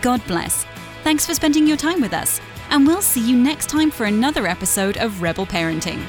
[0.00, 0.66] God bless.
[1.04, 4.48] Thanks for spending your time with us, and we'll see you next time for another
[4.48, 6.02] episode of Rebel Parenting.